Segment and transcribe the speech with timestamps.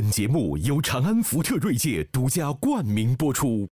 [0.00, 3.68] 本节目由长安福特锐界独家冠名播出。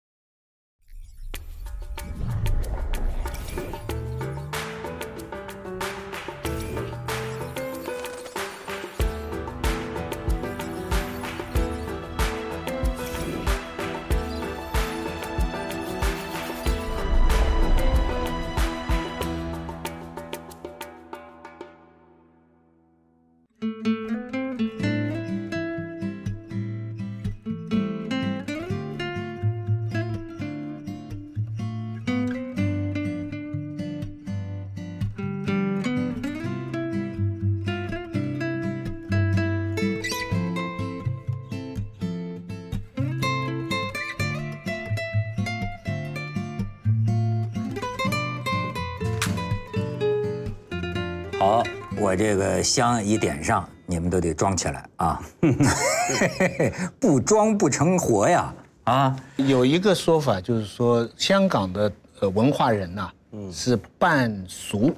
[52.08, 55.20] 我这个香一点上，你们都得装起来啊！
[56.98, 58.54] 不装不成活呀！
[58.84, 63.10] 啊，有一个说法就是说，香港的呃文化人呐、
[63.52, 64.90] 是半俗，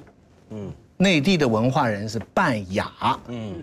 [0.51, 2.89] 嗯，内地的文化人是半雅，
[3.27, 3.61] 嗯，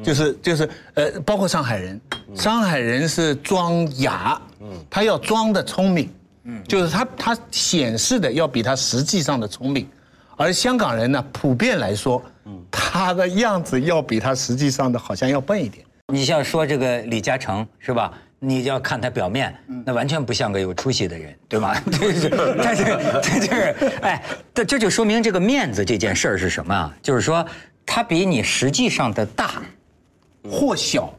[0.00, 2.00] 就是就是呃，包括上海人，
[2.36, 6.08] 上海人是装雅，嗯，他要装的聪明，
[6.44, 9.88] 嗯，就是他他显示的要比他实际上的聪明，
[10.36, 12.22] 而香港人呢，普遍来说，
[12.70, 15.84] 他的样子要比他实际上的好像要笨一点。
[16.12, 18.12] 你像说这个李嘉诚是吧？
[18.38, 19.52] 你就要看他表面，
[19.84, 21.82] 那完全不像个有出息的人，对吧？
[21.90, 22.28] 这是，
[22.62, 22.84] 但是
[23.22, 24.22] 这就是，哎，
[24.54, 26.94] 这这就说明这个面子这件事儿是什么啊？
[27.02, 27.44] 就是说，
[27.86, 29.62] 他比你实际上的大，
[30.44, 31.12] 或小，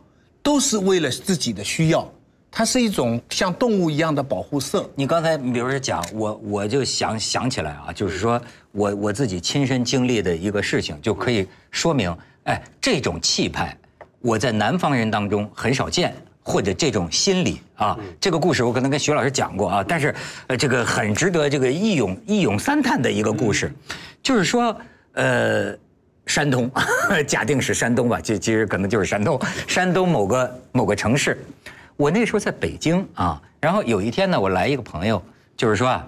[0.43, 2.09] 都是为了自己的需要。
[2.57, 4.89] 它是一种像动物一样的保护色。
[4.95, 8.41] 你刚才比如说讲我，我就想想起来啊，就是说
[8.71, 12.11] 我我自己亲身经历的一个事情，就可以说明，
[12.45, 13.77] 哎，这种气派，
[14.21, 20.15] 我在南方人当中很少见，或者这种心理啊，这个故事我可能跟徐老师讲过啊，但是
[20.47, 23.71] 呃，这个很值得这个一咏一咏三叹的一个故事，
[24.23, 24.75] 就是说，
[25.13, 25.77] 呃。
[26.25, 26.69] 山东，
[27.25, 31.37] 假定是山东吧，其其实可能就是山东，山东某个某个城市。
[31.97, 35.21] 我那时候在北京啊，然后有一天呢，我来一个朋友，
[35.57, 36.07] 就是说啊，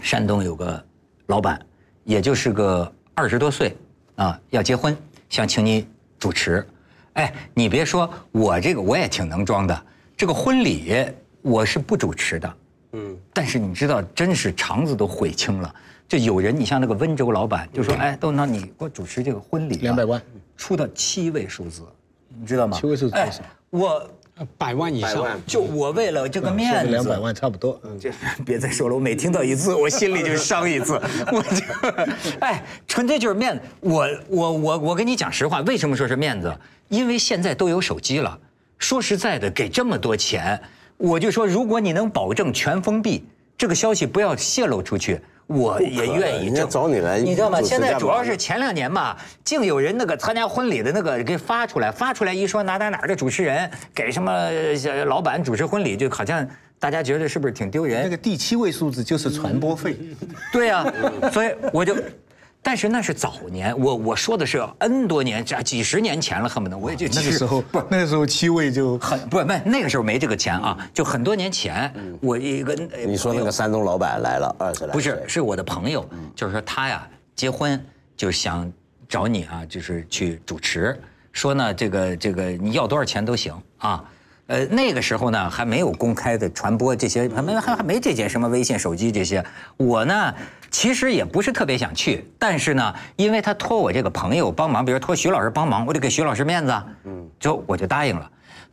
[0.00, 0.82] 山东有个
[1.26, 1.60] 老板，
[2.04, 3.76] 也就是个二十多岁
[4.16, 4.96] 啊，要结婚，
[5.28, 5.86] 想请你
[6.18, 6.66] 主持。
[7.12, 9.84] 哎，你别说，我这个我也挺能装的，
[10.16, 10.94] 这个婚礼
[11.42, 12.54] 我是不主持的，
[12.92, 15.74] 嗯，但是你知道，真是肠子都悔青了。
[16.08, 20.20] 就有人，你像那个温州老板，就说，哎，豆那你给我主持这个婚礼，两百万，
[20.56, 21.82] 出到七位数字，
[22.28, 22.78] 你知道吗？
[22.80, 23.30] 七位数字哎？
[23.68, 24.10] 我
[24.56, 27.78] 百万以上，就我为了这个面子，两百万差不多。
[27.84, 28.10] 嗯这
[28.44, 31.00] 别再说了，我每听到一次，我心里就伤一次。
[31.30, 33.62] 我就， 哎，纯粹就是面子。
[33.80, 36.52] 我我我我跟你讲实话，为什么说是面子？
[36.88, 38.38] 因为现在都有手机了。
[38.78, 40.60] 说实在的，给这么多钱，
[40.96, 43.24] 我就说，如果你能保证全封闭，
[43.62, 45.20] 这个消息不要泄露出去。
[45.46, 47.62] 我也愿意人家找你来，你知道吗？
[47.62, 56.44] 现在主要是前两年嘛，竟有人那个参加婚礼的那个给发出来，发出来一说哪哪哪儿的主持人给什么呃老板主持婚礼，就好像
[56.80, 58.02] 大家觉得是不是挺丢人？
[58.02, 59.96] 那个第七位数字就是传播费。
[60.52, 60.84] 对呀、
[61.32, 61.94] 所以我就，
[62.62, 77.84] 但是那是早年，我我说的是 N 多年，这几十年前了，恨不得我也就那个时候不，那个时候七位就很不是不那个时候没这个钱啊，就很多年前，我一个呃你说那个山东老板来了二十来岁，不是，是我的朋友，就是说他呀结婚
[78.16, 78.72] 就想
[79.08, 80.96] 找你啊，就是去主持，
[81.32, 84.04] 说呢这个这个你要多少钱都行啊。
[84.48, 89.42] 呃，那个时候呢还没有公开的传播这些，还没还还没这些什么微信、手机这些。
[89.76, 90.34] 我呢
[90.72, 98.28] 其实也不是特别想去，但是呢，因为他托我这个朋友帮忙，比如托徐老师帮忙，我得给徐老师面子啊，嗯，就我就答应了。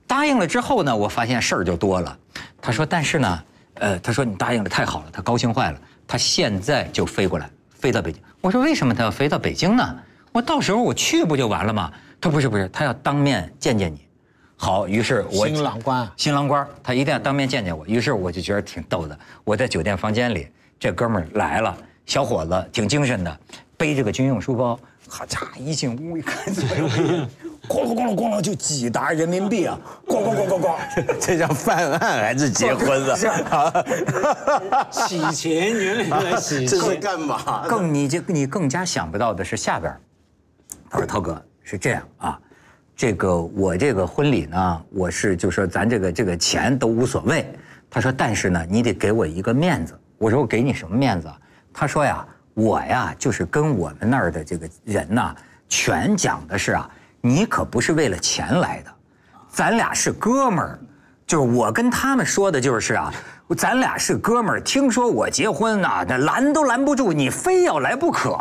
[0.07, 2.17] 答应了之后呢，我发现事儿就多了。
[2.61, 3.43] 他说，但是呢，
[3.75, 8.19] 呃，他说你答应了太好了，他高兴坏了，他现在就飞过来，飞到北京。
[8.41, 9.95] 我说为什么他要飞到北京呢？
[10.31, 11.91] 我到时候我去不就完了吗？
[12.21, 14.07] 他说不是不是，他要当面见见你。
[14.55, 17.85] 好，于是我新郎官啊新郎官他一定要当面见见我。
[17.85, 19.19] 于是我就觉得挺逗的。
[19.43, 20.47] 我在酒店房间里，
[20.79, 21.77] 这哥们儿来了，
[22.09, 23.39] 小伙子挺精神的，
[23.77, 27.29] 背着个军用书包，好家伙，一进屋一看，左右一眼
[27.67, 30.75] 咣啷咣啷咣啷就几沓人民币啊，咣咣咣咣咣。
[31.21, 33.85] 这叫犯案还是结婚啊？
[34.89, 37.67] 洗钱原来来洗这是，干嘛？
[37.67, 39.95] 更你这你更加想不到的是下边，
[40.89, 42.39] 他说涛哥是这样啊，
[42.95, 47.45] 这个我这个婚礼呢，我是就说咱这个这个钱都无所谓。
[47.87, 49.93] 他说但是呢，你得给我一个面子。
[50.17, 51.37] 我说我给你什么面子啊？
[51.79, 55.33] 他说呀，我呀就是跟我们那儿的这个人呐，
[55.69, 56.89] 全讲的是啊，
[57.21, 58.91] 你可不是为了钱来的。
[59.47, 60.77] 咱俩是哥们儿，
[61.25, 63.13] 就是我跟他们说的就是啊，
[63.55, 64.61] 咱俩是哥们儿。
[64.61, 68.37] 听说我结婚呐、那拦都拦不住，你非要来不可。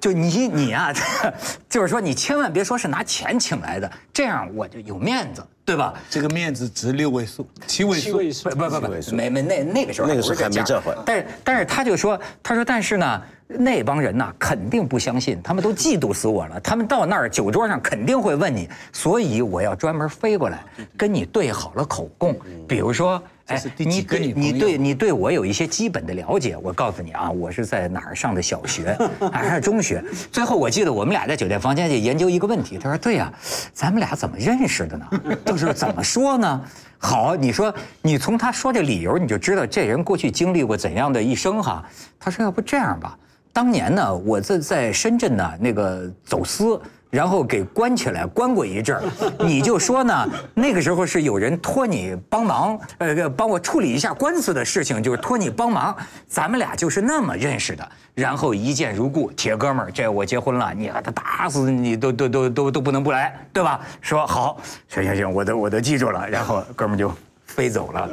[0.00, 0.90] 就你你啊，
[1.68, 5.94] 就是说你千万别说是拿钱请来的，这样我就有面子，对吧？
[6.10, 8.00] 这个面子值六位数，七位数。
[8.00, 16.58] 七位数不不不不，没没那那个时候那个时候还没这会儿但是但是他就说，他说但是呢，那帮人呐肯定不相信，他们都嫉妒死我了。
[16.58, 20.64] 他们到那儿酒桌上肯定会问你，所以我要专门飞过来
[20.96, 22.36] 跟你对好了口供，
[22.66, 23.22] 比如说。
[23.46, 28.96] 哎你几个对女朋友你对你对我有一些基本的了解，我告诉你啊，我是在哪儿上的小学，
[29.32, 30.00] 还是中学？
[30.30, 33.32] 最后我记得我们俩在酒店房间里研究一个问题，他说：“对呀、
[33.72, 35.06] 咱们俩怎么认识的呢？
[35.60, 36.64] 就是怎么说呢？”
[37.02, 41.82] 好，你说你从他说这理由，你就知道这人过去经历过怎样的一生哈。
[42.18, 43.16] 他说：“要不这样吧，
[43.52, 46.80] 当年呢，我在在深圳呢那个走私。”
[47.10, 49.02] 然后给关起来，关过一阵儿，
[49.44, 50.28] 你就说呢？
[50.54, 55.94] 那个时候是有人托你帮忙，呃，帮我处理一下官司的事情，就是托你帮忙。
[56.28, 63.80] 咱们俩就是那么认识的，然后一见如故，铁哥们儿，这我结婚了，你把他打死你都都都都都不能不来，对吧？
[64.00, 64.56] 说好，
[64.88, 66.28] 行行行，我都我都记住了。
[66.28, 67.12] 然后哥们儿就
[67.44, 68.08] 飞走了，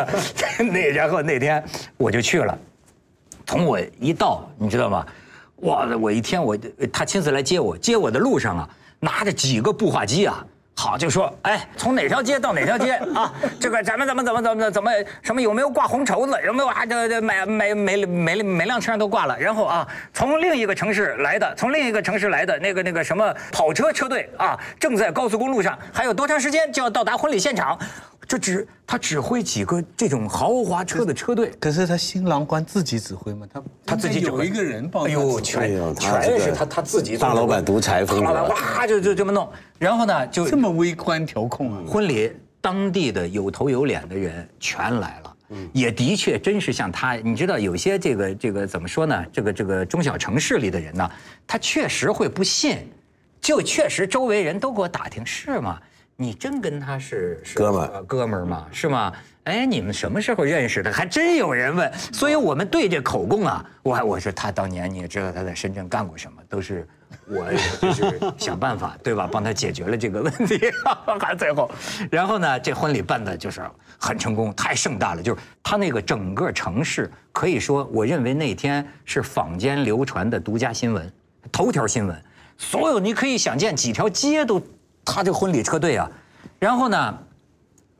[0.72, 1.62] 那然后那天
[1.98, 2.58] 我就去了。
[3.46, 5.04] 从我一到，你知道吗？
[5.60, 6.56] 哇，我一天我
[6.92, 8.68] 他亲自来接我，接我的路上啊，
[8.98, 10.44] 拿着几个步话机啊，
[10.80, 13.30] 好就说，哎，从哪条街到哪条街 啊？
[13.60, 14.90] 这个咱们怎么怎么怎么怎么
[15.20, 16.32] 什么有没有挂红绸子？
[16.46, 16.86] 有没有啊？
[16.86, 19.38] 这这每每每每每辆车上都挂了。
[19.38, 27.78] 然后啊，从另一个城市来的，从另一个城市来的那个那个什么跑车车队啊，正在高速公路上，还有多长时间就要到达婚礼现场？
[28.26, 31.50] 这指他指挥几个这种豪华车的车队。
[31.60, 33.46] 可是他新郎官自己指挥吗？
[33.52, 39.50] 他他自己指挥有一个人帮他哎呦，指挥哎全全是他他自己大老板独裁风格大老板哇就就这么弄，
[39.80, 41.82] 然后呢就这么微观调控啊！
[41.86, 42.30] 婚礼
[42.60, 45.36] 当地的有头有脸的人全来了。
[45.72, 49.24] 也的确真是像他，你知道有些这个这个怎么说呢？
[49.32, 51.10] 这个这个中小城市里的人呢，
[51.44, 52.78] 他确实会不信，
[53.40, 55.80] 就确实周围人都给我打听是吗？
[56.14, 58.66] 你真跟他是是哥们儿呃哥们儿吗？
[58.70, 59.12] 是吗？
[59.44, 60.92] 哎，你们什么时候认识的？
[60.92, 66.86] 还真有人问，所以我们对这口供啊，我还我说他当年你也知道他在深圳干过什么，都是
[67.30, 67.46] 我
[67.80, 70.60] 就是想办法对吧，帮他解决了这个问题，
[71.20, 71.70] 还最后，
[72.10, 73.62] 然后呢，这婚礼办的就是
[73.98, 81.12] 很成功，太盛大了，就是他那个整个城市可以说，我认为那天是坊间流传的独家新闻，
[81.52, 82.22] 头条新闻，
[82.58, 84.60] 所有你可以想见几条街都
[85.04, 86.10] 他这婚礼车队啊，
[86.58, 87.18] 然后呢。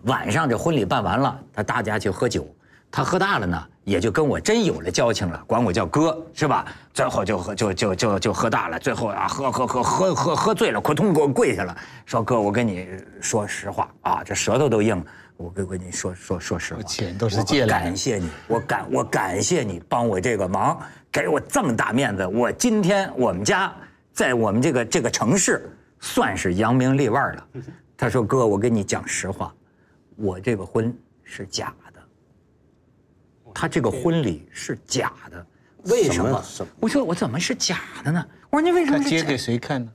[0.04, 2.46] 晚上这婚礼办完了，他大家去喝酒，
[2.90, 6.64] 他喝大了呢，也就跟我真有了交情了，管我叫哥，是吧？
[6.94, 11.76] 最后就喝就就就就喝大了，最后啊喝喝喝喝喝喝醉了，扑通给我跪下了，
[12.06, 12.86] 说哥，我跟你
[13.20, 15.04] 说实话啊，这舌头都硬了，
[15.36, 20.78] 我跟跟你说说说实话，钱都是借来的感谢你，我感我感谢你帮我这个忙，
[21.10, 23.74] 给我这么大面子，我今天我们家
[24.12, 27.46] 在我们这个这个城市算是扬名立万了。
[27.96, 29.52] 他说哥，我跟你讲实话。
[30.16, 30.94] 我这个婚
[31.24, 31.79] 是假的，
[33.54, 35.46] 他这个婚礼是假的，
[35.84, 36.70] 为什么什么？
[36.80, 38.24] 我说我怎么是假的呢？
[38.50, 39.90] 我说你为什么是假他接给谁看呢？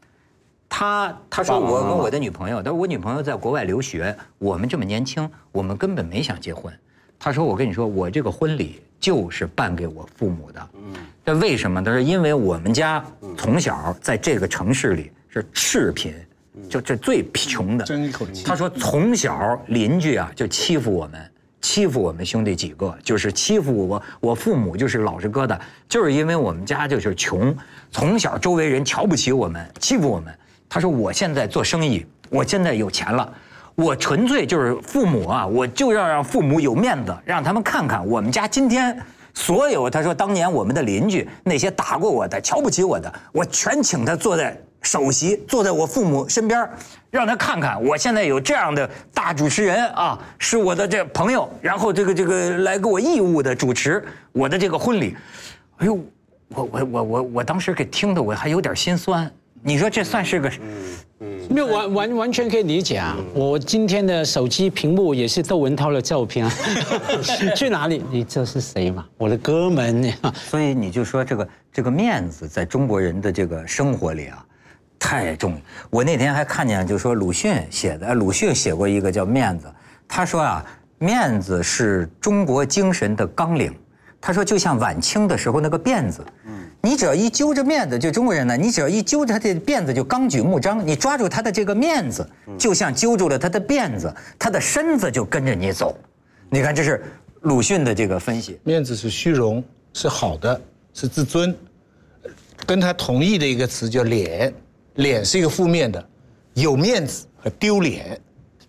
[0.67, 6.73] 他他说我跟我的女朋友，他说我女朋友在国外留学，我们这么年轻，我们根本没想结婚。
[7.17, 10.69] 他说我跟你说，我这个婚礼就是办给我父母的。
[10.73, 10.93] 嗯，
[11.25, 11.81] 这为什么？
[11.83, 13.03] 他说因为我们家
[13.37, 16.13] 从小在这个城市里是赤贫，
[16.69, 17.85] 就这最穷的。
[17.85, 18.43] 争一口气。
[18.43, 21.31] 他说从小邻居啊就欺负我们，
[21.65, 25.57] 欺负我们兄弟几个，就是欺负我，我父母就是老实疙瘩，
[25.89, 27.53] 就是因为我们家就是穷，
[27.89, 30.31] 从小周围人瞧不起我们，欺负我们。
[30.69, 33.33] 他说我现在做生意，我现在有钱了。
[33.73, 38.95] 我纯粹就是父母啊，我就要让父母有面子，让他们看看我们家今天
[39.33, 39.89] 所有。
[39.89, 46.69] 他说当年我们的邻居那些打过我的、瞧不起我的，我全请他坐在首席，坐在我父母身边，
[47.09, 54.01] 让他看看我现在有这样的大主持人啊，是我的这朋友，然后这个这个来给我义务的主持
[54.31, 55.17] 我的这个婚礼。
[55.77, 55.99] 哎呦，
[56.49, 59.29] 我我我我我当时给听的我还有点心酸。
[59.67, 60.49] 你说这算是个？
[61.49, 63.15] 没有完完完全可以理解啊！
[63.33, 66.51] 我今天的手机屏幕也是窦文涛的照片啊。
[67.55, 68.03] 去哪里？
[68.11, 69.05] 你这是谁嘛？
[69.17, 70.15] 我的哥们呀！
[70.35, 74.45] 所以你就说这个这个面子在中国人的这个生活里啊，
[75.05, 75.57] 太重要。
[75.91, 79.67] 我那天还看见，就说鲁迅写的，鲁迅写过一个叫面子，
[80.07, 80.65] 他说啊，
[80.97, 83.71] 面子是中国精神的纲领。
[84.19, 90.85] 他说就像晚清的时候那个辫子，嗯你只要一揪着面子，就中国人呢，你只要一揪着他的辫子，就纲举目张。
[90.85, 95.95] 你抓住他的这个面子，就像揪住了他的辫子，他的身子就跟着你走。
[96.49, 97.03] 你看，这是
[97.41, 98.59] 鲁迅的这个分析。
[98.63, 100.59] 面子是虚荣，是好的，
[100.95, 101.55] 是自尊。
[102.65, 104.51] 跟他同义的一个词叫脸，
[104.95, 106.03] 脸是一个负面的，
[106.53, 108.19] 有面子和丢脸。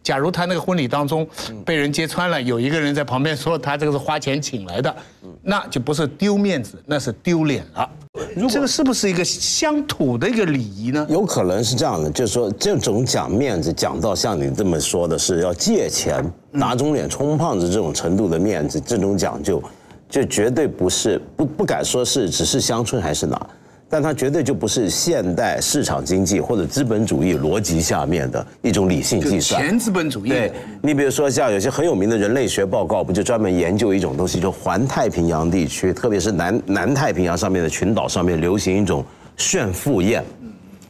[0.03, 1.27] 假如他那个婚礼当中
[1.65, 4.95] 被人揭穿了，有一个人在旁边说他这个是花钱请来的，
[5.43, 7.91] 那就不是丢面子，那是丢脸了。
[8.49, 11.05] 这个是不是一个乡土的一个礼仪呢？
[11.11, 19.61] 有可能是这样的，就是说这种讲面子，讲到像你这么说的是要借钱打肿脸充胖子这种程度的面子，这种讲究，
[20.09, 23.45] 就绝对不是不不敢说是只是乡村还是哪。
[23.89, 29.63] 但它绝对就不是现代市场经济或者资本主义逻辑下面的一种理性计算。
[29.63, 30.29] 前资本主义。
[30.29, 30.53] 对
[30.83, 39.05] 你比如说像有些很有名的人类学报告，不就专门研究一种东西，就环太平洋地区，特别是南南太平洋上面的群岛上面流行一种
[39.37, 40.25] 炫富宴。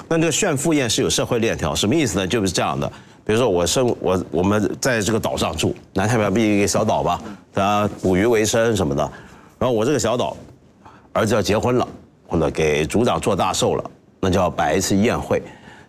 [0.08, 2.26] 那这个炫富宴是有社会链条，什么意思呢？
[2.26, 2.90] 就是这样的，
[3.26, 7.20] 比如说我生我我们在这个岛上住，南太平洋毕竟一个小岛吧，
[7.52, 9.02] 大家捕鱼为生什么的，
[9.58, 10.34] 然后我这个小岛
[11.12, 11.86] 儿子要结婚了。
[12.26, 13.90] 或者给族长做大寿了，
[14.20, 15.42] 那就要摆一次宴会。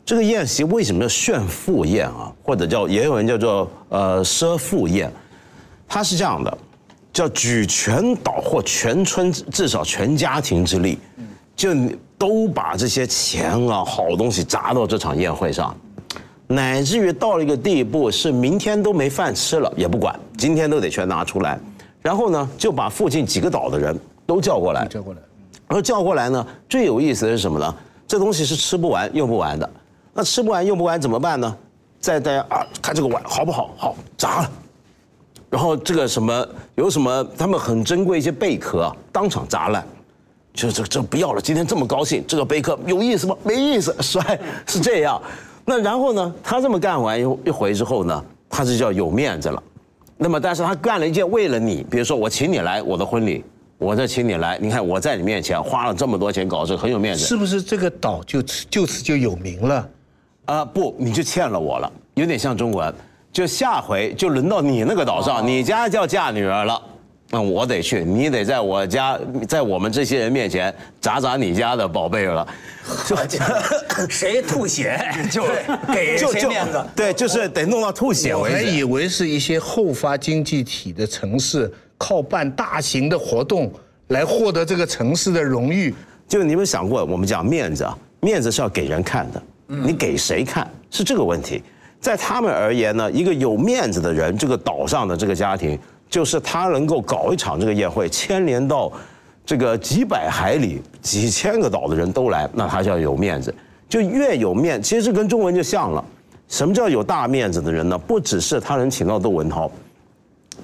[0.06, 2.32] 这个宴席为什么叫炫富宴啊？
[2.42, 5.12] 或者叫也有人叫做呃奢富宴？
[5.88, 6.58] 它是这样的，
[7.12, 10.98] 叫举全岛或全村至少全家庭之力，
[11.56, 11.74] 就
[12.18, 15.76] 都把这些钱啊好东西砸到这场宴会上，
[16.48, 21.60] 乃至于到了一个地步是明天都没饭吃了也不管，今天都得全拿出来。
[22.02, 24.88] 然后呢，就把附近几个岛的人都叫过来。
[24.88, 25.20] 叫过来。
[25.68, 27.76] 然后叫过来呢，最有意思的是什么呢？
[28.08, 29.70] 这东西是吃不完用不完的。
[30.14, 31.56] 那吃不完用不完怎么办呢？
[32.00, 33.70] 再大家啊，看这个碗好不好？
[33.78, 34.52] 好，砸了。
[35.50, 37.26] 然后这个什么有什么？
[37.38, 39.86] 他们很珍贵一些贝壳啊，当场砸烂。
[40.54, 43.36] 就这这不要了，今天这么高兴，这个贝壳有意思吗？
[43.44, 45.22] 没意思，摔是这样。
[45.66, 49.62] 那然后呢，他这么干完一回之后呢，他就叫有面子了。
[50.18, 53.44] 那么但是他干了一件为了你，比如说我请你来我的婚礼。
[53.78, 59.90] 我这请你来，你看我在你面前花了这么多钱搞这个很有面子，是不是这个岛就就此就有名了？
[60.46, 62.84] 啊不，你就欠了我了，有点像中国。
[62.84, 62.94] 人，
[63.32, 66.82] 就下回就轮到你那个岛上，你家就要嫁女儿了，
[67.30, 72.48] 那我得去，你得在我家，在我们这些人面前砸砸你家的宝贝了，
[73.06, 73.16] 就
[74.10, 75.00] 谁吐血
[75.32, 75.44] 就
[75.94, 78.56] 给谁面子，对，就是得弄到吐血为止。
[78.56, 81.72] 我还以为是一些后发经济体的城市。
[82.00, 83.74] 靠办大型的活动
[84.10, 85.92] 来获得这个城市的荣誉，
[86.28, 91.64] 就你们想过，我们讲面子啊，面子是要给人看的，你给谁看是这个问题。
[92.00, 95.76] 在他们而言呢，一个有面子的人，这个岛上的这个家庭，
[96.10, 98.92] 就是他能够搞一场这个宴会，牵连到
[99.46, 103.54] 这个几百海里、几千个岛的人都来，那他就要有面子。
[103.90, 106.04] 就越有面，其实跟中文就像了。
[106.50, 107.98] 什么叫有大面子的人呢？
[107.98, 109.70] 不只是他能请到窦文涛。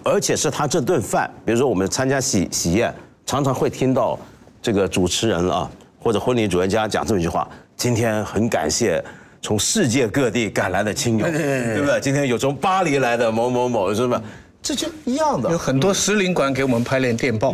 [0.04, 2.94] 而且是他这顿饭，比如说我们参加喜喜宴，
[3.26, 4.20] 常常会听到
[4.62, 5.70] 这个主持人啊，
[6.02, 7.48] 或者婚礼主人家讲这么一句话：
[7.78, 9.02] 今天很感谢
[9.42, 12.00] 从世界各地赶来的亲友，对不对？
[12.02, 14.22] 今天有从巴黎来的某某某，是吧？
[14.64, 15.52] 这就一样的。
[15.52, 17.54] 有很多使领馆给我们拍了电报，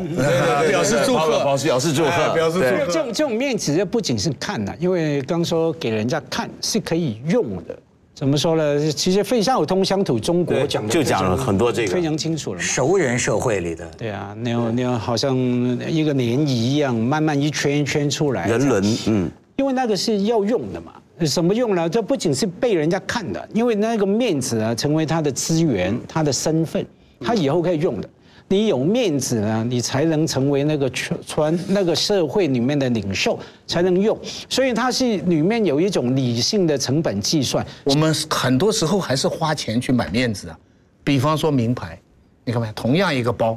[0.70, 2.86] 表示祝贺，表示祝贺，表示祝贺。
[2.86, 7.78] 这种这种面子不仅是看的，因为刚说给人家看是可以用的。
[8.14, 8.92] 怎么说呢？
[8.92, 12.60] 其实费孝通乡土中国讲的就讲了很多这个非常清楚了。
[12.60, 18.48] 熟人社会里的对啊，那那好像一个涟漪一样，慢慢一圈一圈出来。
[18.48, 20.92] 人伦，嗯，因为那个是要用的嘛。
[21.26, 21.90] 什么用呢？
[21.90, 26.86] 这不仅是被人家看的，因为那个面子啊，成为他的资源，他的身份，
[27.20, 28.10] 他以后可以用的。
[28.52, 34.18] 你有面子呢，你才能成为那个传传那个社会里面的领袖，才能用。
[34.50, 37.64] 所以它是里面有一种理性的成本计算。
[37.84, 40.58] 我们很多时候还是花钱去买面子啊，
[41.04, 42.00] 比方说名牌，
[42.44, 42.72] 你看没？
[42.74, 43.56] 同样一个包，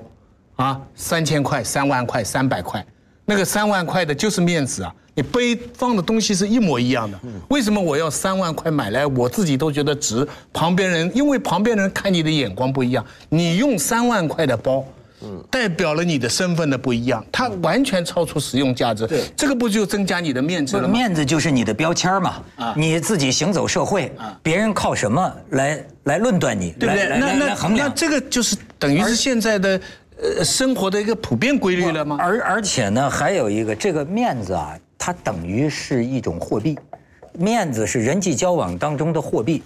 [0.57, 2.85] 啊，三千块、三万块、三百块，
[3.33, 4.95] 那个三万块的就是面子啊。
[5.15, 9.07] 你背放的东西是一模一样的，为什么我要三万块买来？
[9.07, 10.27] 我自己都觉得值。
[10.55, 14.83] 旁边人因为旁边人看你的眼光不一样，你用三万块的包，
[15.51, 19.07] 代表了你的身份的不一样，它完全超出实用价值。
[19.07, 20.95] 对，这个不就增加你的面子了吗？
[20.95, 22.43] 面子就是你的标签嘛。
[22.57, 24.11] 啊，你自己行走社会，
[24.43, 26.71] 别人靠什么来来论断你？
[26.81, 27.09] 对不对？
[27.19, 29.79] 那那那这个就是等于是现在的
[30.23, 32.17] 呃生活的一个普遍规律了吗？
[32.21, 34.79] 而而且呢，还有一个这个面子啊。
[35.05, 36.79] 它等于是一种货币，
[37.33, 39.61] 面子是人际交往当中的货币。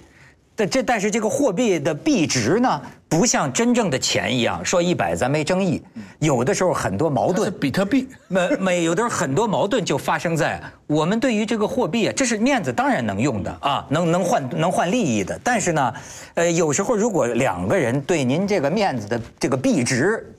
[0.54, 5.80] 但这但是这个货币的币值呢，不像真正的钱一样，说一百咱没争议，
[6.18, 7.52] 有的时候很多矛盾。
[7.60, 15.38] 比特币，没没有的时候很多矛盾就发生在我们对于这个货币啊，这是面子当然能用的啊，能能换能换利益的。
[15.44, 15.94] 但是呢，
[16.34, 20.34] 呃，有时候如果两个人对您这个面子的这个币值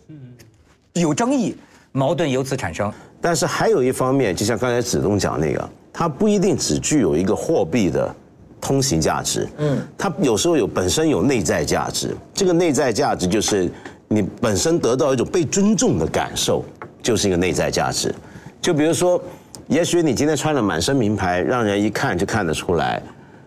[0.93, 1.55] 有争议，
[1.93, 2.91] 矛盾由此产生。
[3.21, 8.13] 但是还有一方面，就像刚才子东讲那个，它不一定只具有一个货币的
[8.59, 12.15] 通行价值，嗯，它有时候有本身有内在价值。
[12.33, 13.71] 这个内在价值就是
[14.07, 16.63] 你本身得到一种被尊重的感受，
[17.01, 18.13] 就是一个内在价值。
[18.61, 19.21] 就比如说，
[19.67, 23.01] 也许你今天穿了满身名牌，让人一看就看得出来。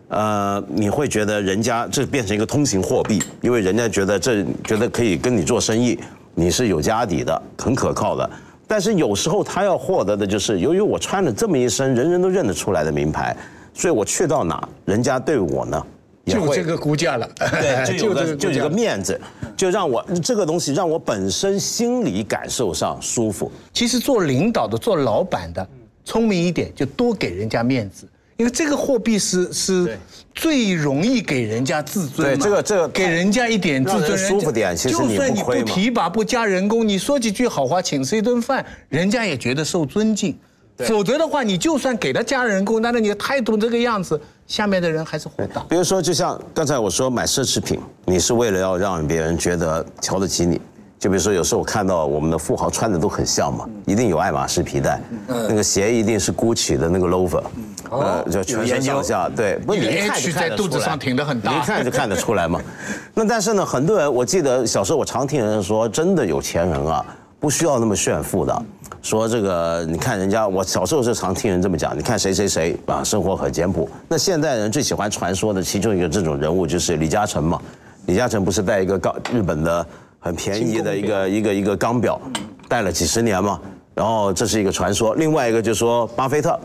[0.09, 5.99] 呃，你会觉得人家这变成一个通行货币，因为人家觉得这觉得可以跟你做生意，
[6.35, 8.29] 你是有家底的，很可靠的。
[8.67, 13.37] 但是有时候他要获得的就是，由于我穿了这么一身人人都认得出来的名牌，
[13.73, 15.87] 所以我去到哪，人家对我呢
[16.25, 18.71] 也会就这个估价了，对，就有个这就有个。
[18.71, 19.19] 面子，
[19.57, 23.51] 就让我这个东西让我本身心理感受上舒服。
[23.73, 25.67] 其实做领导的、做老板的，
[26.05, 29.99] 聪明一点就多给人家面子，因为这个货币是是
[30.35, 32.35] 最容易给人家自尊嘛。
[32.37, 40.39] 对这个这个给人家一点自尊，舒服点其实你就算你不提拔、不加人工，你说几句好话，请吃一顿饭，人家也觉得受尊敬。
[40.87, 45.63] 否则的话，你就算给了加人工，但是你的态度这个样子，下面的人还是火大。
[45.69, 50.61] 比如说，就像刚才我说买奢侈品，你是为了要让别人觉得瞧得起你。
[50.99, 57.43] 就比如说，有时候我看到我们的富豪穿的都很像嘛，一定有爱马仕皮带，那个鞋一定是 GUCCI 的那个 loafer，
[57.91, 61.53] 呃，就全身上下对，不你一看就看得在肚子出来上挺得很大。
[61.53, 62.61] 你一看就看得出来嘛。
[63.15, 67.03] 那但是呢，很多人我记得小时候我常听人说，真的有钱人啊，
[67.41, 68.63] 不需要那么炫富的。
[69.03, 71.97] 说这个，你看人家，我小时候是常听人这么讲。
[71.97, 73.89] 你看谁谁谁啊，生活很简朴。
[74.07, 77.59] 那现代人最喜欢传说的其中一个这种人物就是李嘉诚嘛。
[78.05, 79.87] 李嘉诚不是戴一个钢日本的
[80.19, 82.21] 很便宜的一个一个一个钢表，
[82.69, 83.59] 戴了几十年嘛。
[83.95, 85.15] 然后这是一个传说。
[85.15, 86.59] 另外一个就说巴菲特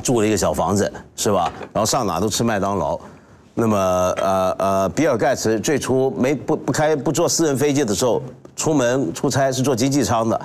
[0.00, 1.52] 住了一个小房子，是吧？
[1.72, 2.98] 然后上哪都吃麦当劳。
[3.54, 8.22] 那么呃呃，比尔盖茨最初没不不开不坐私人飞机的时候，
[8.56, 10.40] 出门出差是坐经济舱的。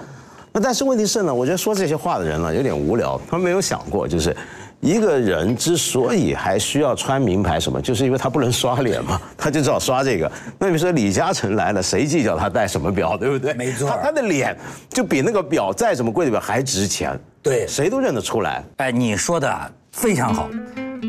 [0.54, 4.36] 那但是问题是呢，我觉得说这些话的人呢有点无聊，他们没有想过，就是
[4.80, 10.32] 一个人之所以还需要穿名牌什么，就是因为他不能刷脸嘛， 他就只好刷这个。
[10.58, 13.54] 那你说李嘉诚来了，谁计较他戴什么表， 对不对？
[13.54, 14.58] 没错他他的脸
[14.90, 18.64] 就比那个表再怎么贵的表还值钱，对谁都认得出来。
[18.78, 20.50] 哎，你说的非常好，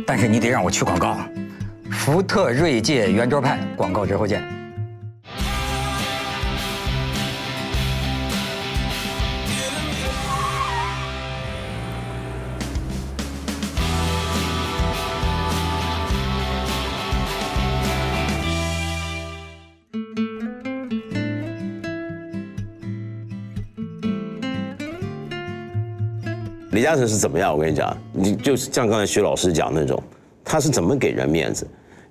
[0.07, 1.17] 但是你得让我去广告。
[1.91, 4.58] 福特锐界圆桌派广告之后见。
[26.71, 27.53] 李嘉诚是怎么样？
[27.53, 30.03] 我跟你讲，你就是像刚才徐老师讲那种，
[30.45, 31.67] 他是怎么给人面子？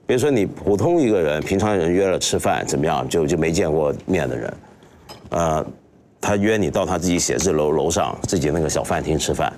[0.06, 4.54] 比如说你普通一个人，平常人约了吃饭，怎么样就就没见过面的人，
[5.30, 5.66] 呃，
[6.20, 9.52] 他约你到他自己写字楼楼上自己那个小饭厅吃饭，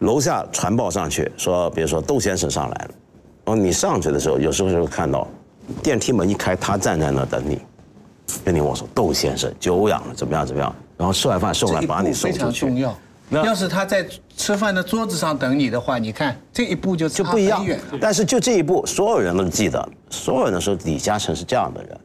[0.00, 2.90] 楼下传报上去说，比如说窦先生上来了，
[3.44, 5.28] 然后你上去的时候，有时候就会看到
[5.82, 7.60] 电梯门一开，他站在那儿等你，
[8.44, 12.40] 跟你握手，窦先生久仰了，怎么样怎么样，然后吃完饭送来把你送出去。
[12.40, 12.92] 常重要。
[13.32, 17.64] 那要是他在吃饭的桌子上等你的话，你看这一步就就不一样。
[17.98, 21.98] 但是就这一步，所有人都记得，所有人都说李嘉诚是这样的人，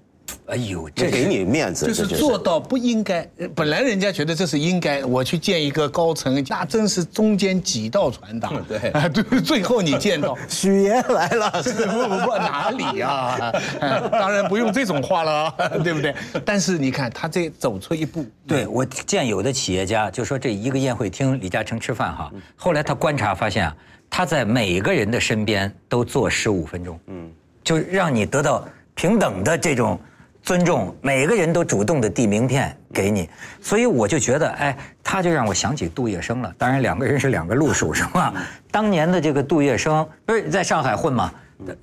[0.48, 2.08] 哎呦，这给你面子，就是。
[2.18, 8.78] 做到不应该，呃本来人家觉得这是应该，我去见一个高层，那真是中间几道传达， 对。
[8.92, 10.38] 啊，对，最后你见到。
[10.48, 13.52] 许爷来了，不不不哪里啊？
[13.82, 16.16] 哎 当然不用这种话了啊，对不对？
[16.46, 23.76] 但是你看他这走出一步，对我见有的企业家就说这一个宴会厅，李嘉诚吃饭哈，后来他观察发现啊，
[24.10, 27.30] 他在每个人的身边都坐十五分钟，嗯，
[27.64, 30.00] 就让你得到平等的这种
[30.48, 33.30] 尊重，每个人都主动的递名片给你，
[33.62, 36.56] 所以我就觉得，哎，他就让我想起杜月笙了。
[36.58, 38.34] 当然，两个人是两个路数，是吧？
[38.72, 41.30] 当年的这个杜月笙不是在上海混嘛，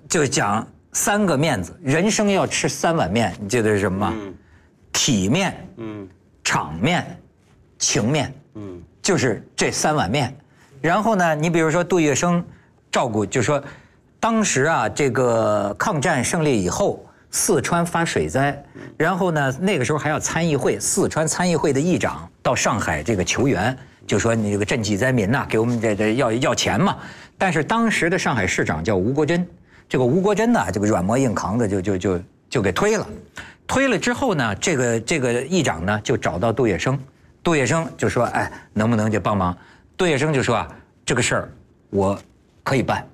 [0.09, 4.15] 就讲三个面子，人生要吃三碗面，你记得是什么吗？
[4.95, 6.09] 体面，嗯，
[6.43, 7.05] 场面，
[7.79, 10.35] 情面，嗯，就是这三碗面。
[10.81, 12.43] 然后呢，你比如说杜月笙
[12.91, 13.63] 照顾，就说
[14.19, 17.04] 当时啊，这个抗战胜利以后，
[17.35, 18.57] 四川发水灾，
[18.97, 26.97] 然后呢，那个时候还要参议会，四川参议会的议长到上海这个求援，就说你这个赈济灾民呐、给我们这这要要钱嘛。
[27.37, 29.45] 但是当时的上海市长叫吴国桢。
[29.89, 33.05] 这个吴国桢呢，这个软磨硬扛的就就就就给推了。
[33.67, 36.97] 推了之后呢，这个这个议长呢就找到杜月笙，
[37.43, 39.57] 杜月笙就说：“哎，能不能就帮忙？”
[39.99, 40.69] 杜月笙就说：“啊，
[41.05, 41.49] 这个事儿
[41.91, 42.17] 我
[42.63, 43.05] 可以办。”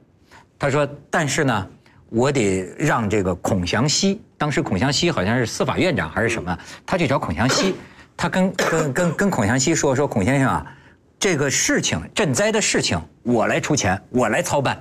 [0.61, 1.67] 他说：“但是呢，
[2.11, 7.75] 我得让这个孔祥熙，当时孔祥熙好像是司法院长还是什么，他去找孔祥熙，
[8.17, 10.67] 他跟跟跟跟孔祥熙说说，孔先生啊，
[11.19, 14.79] 这个事情赈灾的事情我来出钱，我来操办，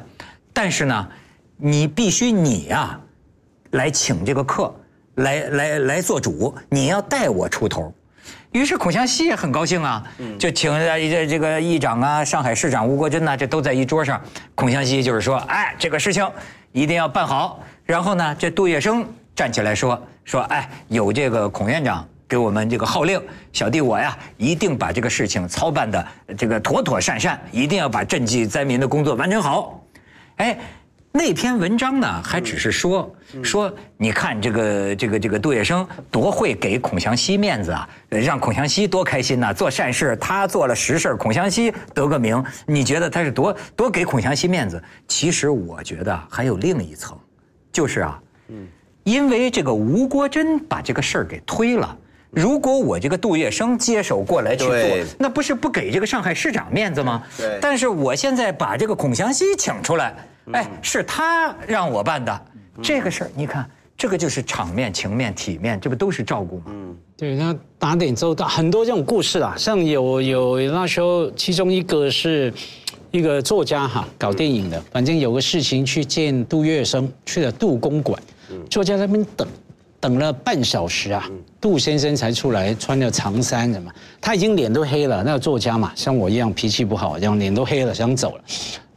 [0.52, 1.08] 但是呢，
[1.56, 3.00] 你必须你呀，
[3.72, 4.74] 来请这个客，
[5.16, 7.94] 来来来做主，你要带我出头。
[8.52, 10.04] 于是孔祥熙也很高兴啊，
[10.40, 14.20] 就请这这个议长啊、上海市长吴国桢呐，这都在一桌上。
[14.56, 16.28] 孔祥熙就是说，哎，这个事情
[16.72, 17.60] 一定要办好。
[17.86, 19.06] 然后呢，这杜月笙
[19.36, 23.22] 站起来说说，哎，有这个孔院长给我们这个号令，
[23.54, 29.82] 小弟我呀，一定把这个事情操办的这个妥妥善善，一定要把赈济灾民的工作完成好。
[30.38, 30.58] 哎。
[31.12, 33.12] 那篇文章呢，还只是说
[33.44, 39.52] 说，你看这个这个这个杜月笙多会给孔祥熙面子啊，让孔祥熙多开心呐！
[39.52, 44.82] 做善事，他做了实事，孔祥熙得个名，你觉得他是多多给孔祥熙面子？
[45.08, 47.18] 其实我觉得还有另一层，
[47.72, 48.22] 就是啊，
[49.04, 51.98] 因为这个吴国桢把这个事儿给推了，
[52.30, 54.76] 如果我这个杜月笙接手过来去做，
[55.18, 57.24] 那不是不给这个上海市长面子吗？
[57.36, 57.58] 对。
[57.60, 60.16] 但是我现在把这个孔祥熙请出来。
[60.54, 62.42] 哎，是他让我办的
[62.82, 66.64] 这个事儿，你看，这个就是场面、情面、体面，这不都是照顾吗？
[66.68, 72.54] 嗯，对，那打点周到，很多这种故事啊，像有有那时候，其中一个是
[73.12, 78.22] 一个作家哈，搞电影的，反正有个事情去见杜月笙，去了杜公馆，
[78.70, 79.48] 作家在那边等。
[80.02, 85.22] 等了半小时啊，杜先生才出来，穿着长衫什么，他已经脸都黑了。
[85.26, 88.44] 那个作家嘛，像我一样脾气不好，这样脸都黑了，想走了。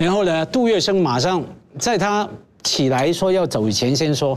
[0.02, 1.40] 然后呢，杜月笙马上
[1.78, 2.28] 在他
[2.64, 4.36] 起来说要走以前，先说，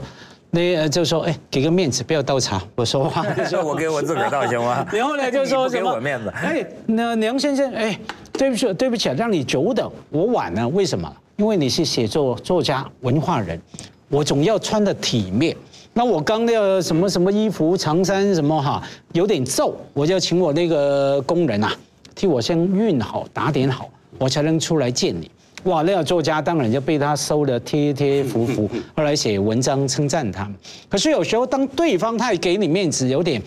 [0.52, 3.26] 那就说，哎，给个面子，不要倒茶，我说话。
[3.50, 4.86] 说我给我自个儿倒行吗？
[4.94, 5.90] 然后呢，就说什么？
[5.90, 6.30] 给我面子。
[6.36, 8.00] 哎，那梁先生，哎，
[8.34, 11.12] 对不起，对不起，让你久等，我晚了，为什么？
[11.38, 13.60] 因为你是写作作家、文化人，
[14.08, 15.58] 我总要穿的体面。
[15.94, 21.74] 那我刚的什么什么衣服长衫什么哈，有点皱，我就请我那个工人啊，
[22.14, 25.32] 替我先熨好打点好，我才能出来见你。
[25.66, 30.56] 哇，那个作家当然就被他收的贴贴服服， 后来写文章称赞他们。
[30.90, 33.42] 可是有时候当对方他也给你面子，有点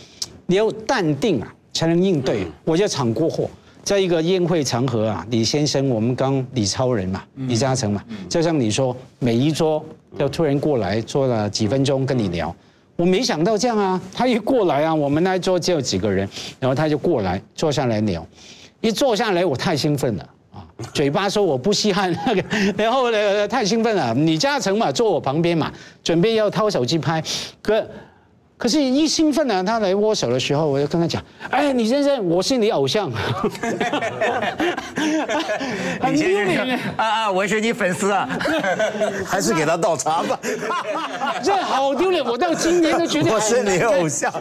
[0.47, 2.47] 你要淡定啊，才能应对。
[2.65, 3.51] 我就闯过祸，
[3.83, 9.85] 在一个宴会场合啊，李先生，我们刚李超人嘛，李嘉诚嘛，就像你说，每一桌。
[10.17, 12.53] 要突然过来坐了几分钟跟你聊，
[12.97, 14.01] 我没想到这样啊！
[14.15, 16.27] 他一过来啊，我们那桌只有几个人，
[16.59, 18.27] 然后他就过来坐下来聊，
[18.81, 20.29] 一坐下来我太兴奋了啊，
[20.93, 22.45] 嘴巴说我不稀罕那个，
[22.77, 27.23] 然后呢太兴奋了，李嘉诚嘛坐我旁边嘛，准备要掏手机拍，
[27.63, 27.85] 可。
[28.57, 33.09] 可是，一兴奋呢，他来握手的时候，我就跟他讲：“哎，李先生，我是你偶像。
[36.11, 38.29] ”李先生啊啊，我是你粉丝啊，
[39.25, 40.37] 还是给他倒茶吧。
[41.41, 44.33] 这好丢脸，我到今年都觉得我是你偶像。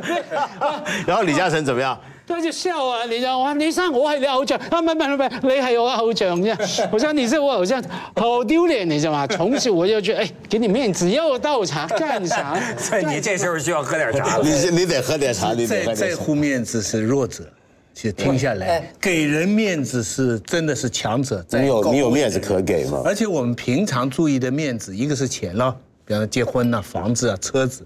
[1.05, 1.95] 然后李嘉诚怎么样？
[2.27, 6.89] 他就笑啊，你就話你生我係你偶像，啊唔係唔係唔係，你係我偶像啫。
[6.91, 7.81] 我說你是我偶像，
[8.15, 9.27] 好丟臉，你知道嗎？
[9.27, 12.59] 從此我就覺得，哎，給你面子，要倒茶幹啥？
[12.77, 14.37] 所以你這時候需要喝點茶。
[14.43, 16.05] 你你得喝點茶，你得喝點茶。
[16.07, 17.43] 在乎面子是弱者，
[17.93, 21.43] 其實聽下來，給人面子是真的是強者。
[21.51, 23.01] 你有你有面子可給嗎？
[23.05, 25.73] 而且我們平常注意的面子，一個是錢咯，
[26.05, 27.83] 比方結婚啦、房子啊、車子；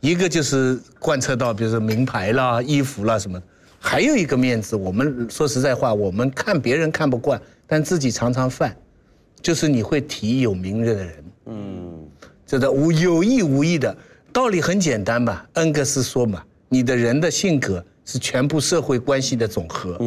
[0.00, 3.40] 一個就是貫徹到，比如說名牌啦、衣服啦什麼。
[3.86, 8.74] 還有一个面子，我们说实在话，我们看别人看不惯，但自己常常犯，
[9.42, 12.08] 就是你会提有名的人，嗯，
[12.46, 13.94] 这的无有意无意的
[14.32, 15.46] 道理很简单吧？
[15.52, 19.98] 恩格斯说嘛，你的人的性格是全部社会关系的总和，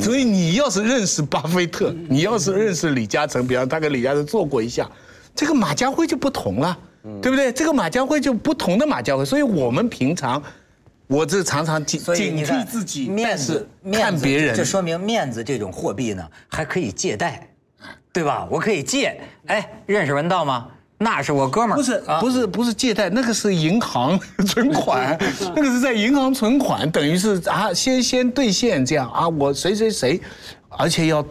[0.00, 4.88] 所以你要是认识巴菲特，你要是认识李嘉诚，比方他跟李嘉诚做过一下，
[5.34, 6.78] 这个马家辉就不同了，
[7.22, 7.50] 对不对？
[7.50, 10.40] 这个马家辉就不同的马家辉，所以我们平常。
[11.06, 17.48] 我这常常警警惕自己，面子看别人，这说明面子这种货币呢，还可以借贷，
[18.12, 18.48] 对吧？
[18.50, 20.68] 我可以借，哎，认识文道吗？
[20.98, 21.76] 那是我哥们儿。
[21.76, 25.18] 不是，不是，不是借贷，那个是银行 存款，
[25.54, 30.20] 那个是在银行存款，等于是啊，先先兑现这样啊，我谁谁谁，
[30.68, 31.24] 而且要。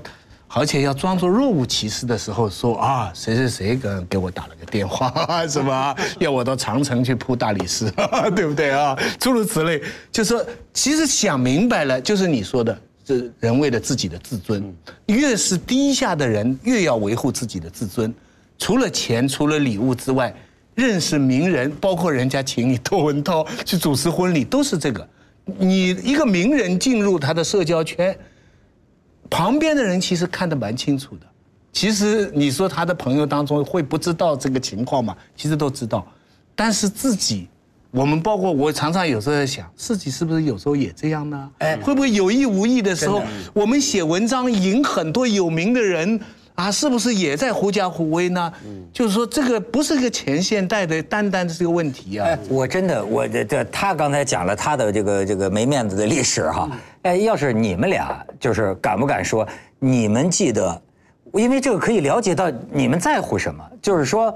[0.55, 5.95] 而且要裝作若無其事的時候說啊，誰誰誰跟給我打了個電話， 是吧？
[6.19, 7.91] 要我到長城去鋪大理石，
[8.35, 8.95] 對不對啊？
[9.19, 14.63] 諸如此類，就說其實想明白了，就是你說的，这人為了自己的自尊，
[15.07, 18.13] 越是低下的人越要維護自己的自尊。
[18.59, 20.33] 除了钱，除了礼物之外，
[20.75, 25.07] 认识名人，包括人家请你窦文涛去主持婚礼，都是这个。
[25.57, 28.15] 你一个名人进入他的社交圈，
[29.33, 31.25] 旁边的人其实看得蛮清楚的。
[31.71, 35.17] 其实你说他的朋友当中会不知道这个情况吗？
[35.35, 36.05] 其实都知道，
[36.53, 37.47] 但是自己，
[37.89, 41.49] 我们包括我常常有时候在想，自己是不是有时候也这样呢？
[41.57, 46.19] 哎，会不会有意无意的时候，我们写文章引很多有名的人
[46.53, 48.53] 啊，是不是也在狐假虎威呢？
[48.93, 52.37] 就是说这个不是个前现代的单单的这个问题啊。
[52.47, 56.69] 我真的，我这这他刚才讲了他的这个这个没面子的历史哈。
[57.03, 59.47] 哎，要是你们俩就是敢不敢说，
[59.79, 60.81] 你们记得？
[61.33, 64.33] 因为这个可以了解到你们在乎什么，就是说，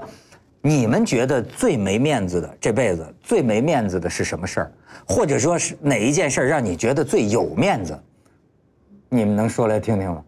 [0.60, 4.72] 你们觉得最没面子的这辈子最没面子的是什么事儿，
[5.06, 7.96] 或者说是哪一件事儿让你觉得最有面子？
[9.08, 10.24] 你们能说来听听吗？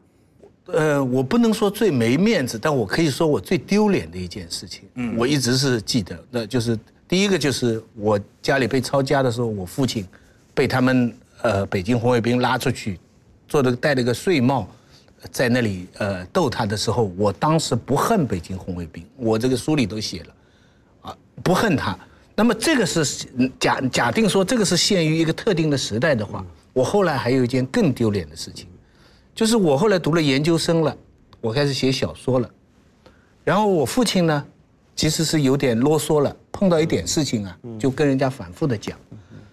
[0.67, 4.85] 呃，我不能说最没面子，但我可以说我最丢脸的一件事情。
[4.95, 10.07] 嗯，我一直是记得，那就是第一个就是我家里被抄家的时候，我父亲
[10.55, 12.99] 被他们呃北京红卫兵拉出去，
[13.49, 14.69] 做的戴了个睡帽。
[15.31, 20.35] 在那里呃逗他的时候，我当时不恨北京红卫兵，我这个书里都写了，
[21.03, 21.95] 啊不恨他。
[22.35, 28.67] 那么这个是假假定说这个是限于一个特定的时代的话，我后来还有一件更丢脸的事情，
[29.35, 30.97] 就是我后来读了研究生了，
[31.43, 32.51] 我开始写小说了，
[33.45, 34.47] 然后我父亲呢，
[34.97, 38.99] 其实是有点啰嗦了，碰到一点事情啊，就跟人家反复的讲。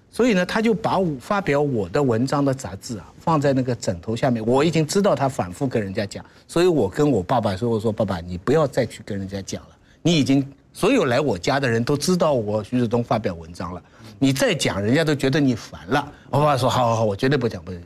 [0.10, 4.44] 所以呢，他就把我发表我的文章的杂志啊放在那个枕头下面。
[4.44, 9.70] 我已经知道他反复跟人家讲，所以我跟我爸爸说：“我说爸爸，你不要再去跟人家讲了。
[10.02, 10.44] 你已经
[10.74, 13.84] 所有来我家的人都知道我徐子东发表文章了。
[14.18, 17.80] 你再讲，人家都觉得你烦了。”我爸爸说：“好好好，我绝对不讲，不讲。”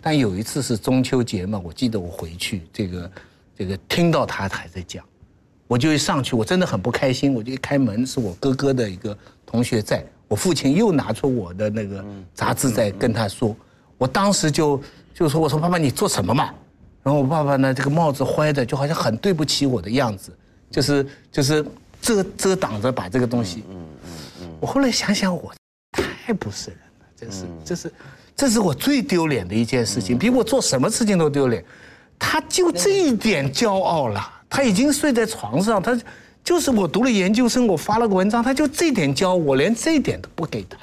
[0.00, 3.10] 但有一次是中秋节嘛，我记得我回去，这个
[3.58, 5.04] 这个听到他还在讲，
[5.66, 7.34] 我就一上去，我真的很不开心。
[7.34, 10.02] 我就一开门，是我哥哥的一个同学在。
[10.34, 13.54] 我父亲又拿出我的那个杂志在跟他说，
[13.96, 14.82] 我当时就
[15.14, 16.52] 就说：“我说爸爸，你做什么嘛？”
[17.04, 20.36] 然后我爸爸呢，这个帽子歪的，就好像很对不起我的样子，
[20.72, 21.64] 就是就是
[22.02, 23.62] 遮遮挡着把这个东西。
[23.70, 24.10] 嗯嗯
[24.42, 24.48] 嗯。
[24.58, 25.54] 我后来想想，我
[25.92, 27.92] 太不是人了，真是，这是
[28.34, 31.64] 这是我最丢脸的一件事情，比我做什么事情都丢脸。
[32.18, 35.96] 他就这一点骄傲了，他已经睡在床上，他。
[36.44, 40.78] 就是我读了研究生，我发了个文章，他就这点教我，连这点都不给他，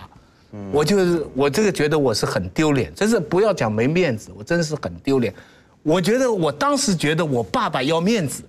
[0.72, 5.32] 我就是我这个觉得我是很丢脸，真是不要讲没面子，我真是很丢脸。
[5.84, 8.42] 我觉得我当时觉得我爸爸要面子，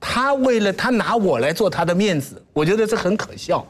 [0.00, 3.64] 他为了他拿我来做他的面子，我觉得这很可笑。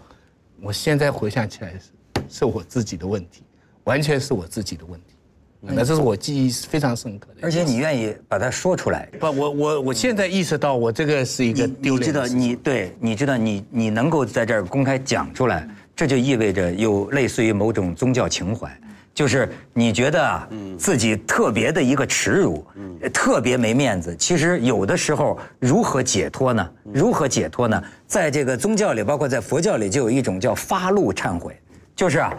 [0.62, 3.42] 我现在回想起来是是我自己的问题，
[3.84, 5.17] 完全是我自己的问题。
[5.61, 9.09] 那这是我记忆非常深刻的，而且你愿意把它说出来。
[9.18, 12.01] 不，我我我现在意识到，我这个是一个丢脸。
[12.01, 15.66] 你知道，你对，你知道，你你能够在这儿公开讲出来，
[15.97, 18.71] 这就意味着有类似于某种宗教情怀，
[19.12, 22.64] 就是你觉得啊，自己特别的一个耻辱，
[23.12, 24.14] 特别没面子。
[24.14, 26.71] 其实有的时候如何解脱呢？
[26.85, 27.83] 如何解脱呢？
[28.07, 31.59] 在这个宗教里，包括在佛教里，就有一种叫发露忏悔，
[31.97, 32.33] 就是啊。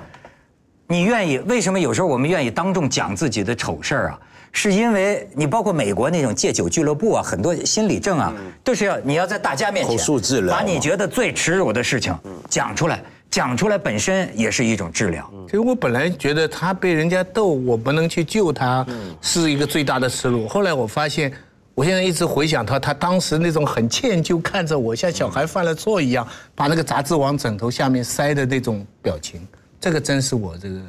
[0.92, 1.38] 你愿意？
[1.46, 4.20] 为什么有时候我们愿意当众讲自己的丑事儿啊？
[4.52, 12.18] 是因为你包括美国那种戒酒俱乐部啊，很多心理症啊，都是要你要在大家面前口述治疗，把你觉得最耻辱的事情
[12.50, 13.00] 讲出来，
[13.30, 15.32] 讲出来本身也是一种治疗。
[15.46, 18.84] 其实我本来觉得他被人家逗，我不能去救他，
[19.22, 20.48] 是一个最大的耻辱。
[20.48, 21.32] 后来我发现，
[21.76, 29.48] 我现在一直回想他，他当时那种很歉疚，看着我像小孩犯了错一样，把那个杂志往枕头下面塞的那种表情。
[29.80, 30.80] 这个真是我这个，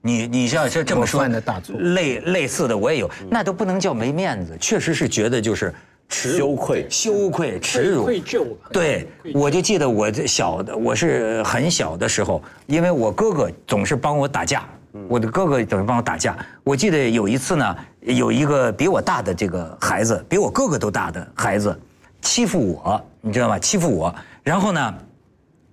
[0.00, 5.72] 你你像这这么说，的大错，类类似的我也有，那都不能叫没面子，确实是觉得就是
[6.08, 8.44] 羞愧、羞愧、耻辱、愧疚。
[8.72, 14.68] 对，我就记得我这小的，我是很小的时候，因为我哥哥总是帮我打架，
[15.08, 16.36] 我的哥哥总是帮我打架。
[16.64, 21.78] 我记得有一次呢，有一个比我大的这个孩子，比我哥哥都大的孩子，
[22.20, 23.56] 欺负我，你知道吗？
[23.56, 24.94] 欺负我，然后呢？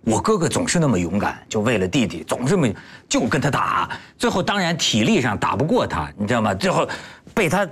[0.05, 2.67] 我哥哥总是那么勇敢，就为了弟弟，总是么
[3.07, 3.89] 就跟他打。
[4.17, 6.53] 最后当然体力上打不过他，你知道吗？
[6.53, 6.88] 最后
[7.33, 7.67] 被他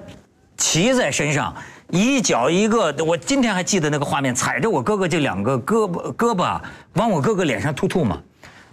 [0.57, 1.55] 骑在身上，
[1.89, 2.93] 一脚一个。
[3.03, 6.59] 我今天还记得那个画面，踩着我哥哥这两个胳膊胳膊
[6.93, 8.21] 往我哥哥脸上吐吐嘛。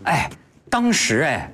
[0.02, 0.28] 哎，
[0.68, 1.50] 当时哎，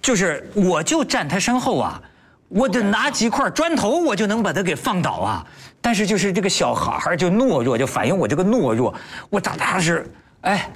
[0.00, 2.02] 就是我就站他身后啊，
[2.48, 5.46] 我就拿几块砖头，我就能把他给放倒啊。
[5.80, 8.92] 但是就是这个小孩就懦弱，就反映我这个懦弱。
[9.28, 10.10] 我长大是
[10.40, 10.68] 哎。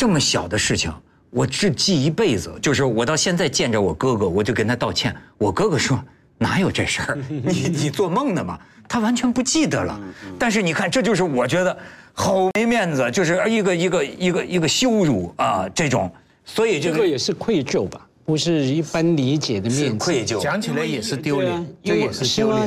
[0.00, 0.90] 这么小的事情，
[1.28, 2.50] 我只记一辈子。
[2.62, 5.14] 就是我到现在见着我哥哥，我就跟他道歉。
[5.36, 6.02] 我哥哥说
[6.40, 7.18] ：“哪有这事儿？
[7.28, 8.58] 你你做梦呢嘛？
[8.88, 10.00] 他完全不记得了。
[10.38, 11.76] 但是你看，这就是我觉得
[12.14, 16.10] 好没面子，就是一个一个一个一个羞辱啊，这种。
[16.46, 19.98] 所以这个这个也是愧疚吧，不是一般理解的是面子。
[19.98, 20.40] 愧疚。
[20.40, 21.66] 讲起来也是丢脸？
[21.82, 22.06] 丢脸。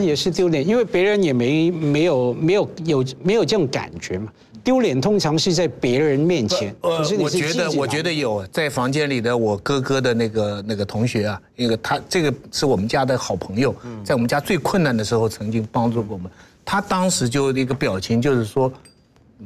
[0.04, 4.32] 也是丢脸，因为别人也没没有没有有没有这种感觉嘛。
[4.64, 16.32] 丢脸通常是在别人面前，可是我觉得，我觉得有在房间里的我哥哥的那个那个同学啊，那个他这个是我们家的好朋友，在我们家最困难的时候曾经帮助过我们。
[16.64, 18.72] 他当时就一个表情，就是说，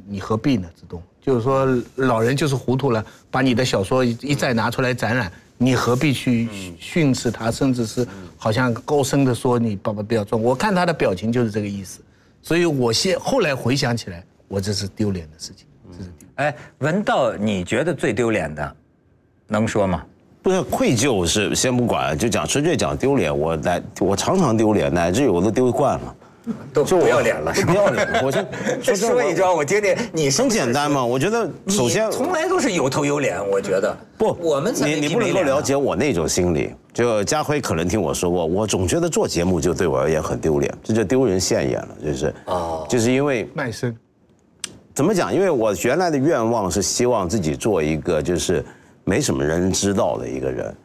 [0.08, 1.02] 你何必呢，子东？
[1.20, 6.48] 就是说，老人就是糊涂了，把你的小说一一再拿出来展览，你何必去
[6.80, 10.40] 训斥他，甚至是好像高声的说你爸爸不要装。
[10.40, 12.02] 我看他的表情就是这个意思，
[12.44, 16.28] 所以我现后来回想起来，我这是丢脸的事情，这是丢。
[16.36, 18.76] 哎，文道，你觉得最丢脸的，
[19.48, 20.04] 能说吗？
[20.42, 26.16] 不是愧疚是先不管，就讲纯粹讲丢脸，我乃我常常丢脸，乃至于我都丢惯了，
[26.72, 28.08] 都就不要脸了，不要脸。
[28.24, 29.94] 我就说一桩，我听听。
[30.14, 36.74] 你很简单吗，我觉得首先从来都是有头有脸，我觉得不，我们才你你不能够了解我那种心理。
[36.94, 43.94] 就家辉可能听我说过，我总觉得做节目就对我而言很丢脸，这就丢人现眼了，就是哦就是因为卖身。
[44.98, 45.32] 怎么讲？
[45.32, 48.66] 因为我原来的愿望是希望自己做一个就是
[49.04, 50.76] 没什么人知道的一个人，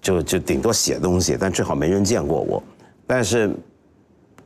[0.00, 2.62] 就就顶多写东西，但最好没人见过我。
[3.08, 3.50] 但是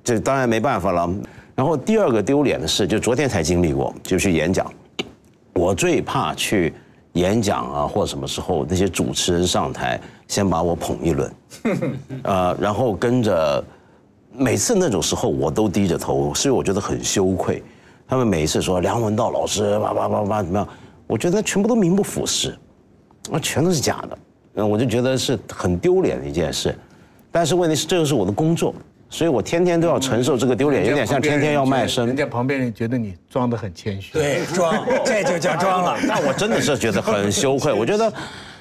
[0.02, 1.14] 这当然没办法了。
[1.54, 4.72] 然后第二个丢脸的事，就昨天才经历过，就去演讲。
[5.52, 6.72] 我最怕去
[7.12, 11.30] 演讲啊，或什么时候那些主持人上台，先把我捧一轮，
[12.24, 13.62] 呃，然后跟着，
[14.32, 17.62] 每次那种时候我都低着头，所以我觉得很羞愧。
[18.10, 20.68] 他们每一次说梁文道老师叭叭叭叭怎么样，
[21.06, 22.58] 我觉得全部都名不副实，
[23.30, 24.18] 啊全都是假的，
[24.54, 26.76] 嗯，我就觉得是很丢脸的一件事。
[27.30, 28.74] 但是问题是，这就是我的工作，
[29.08, 32.16] 所以我天天都要承受这个丢脸，有点像天天要卖身人。
[32.16, 34.12] 家旁边人觉得你装得很谦虚。
[34.12, 35.96] 对装，这就叫装了。
[36.08, 38.12] 但我真的是觉得很羞愧，我觉得。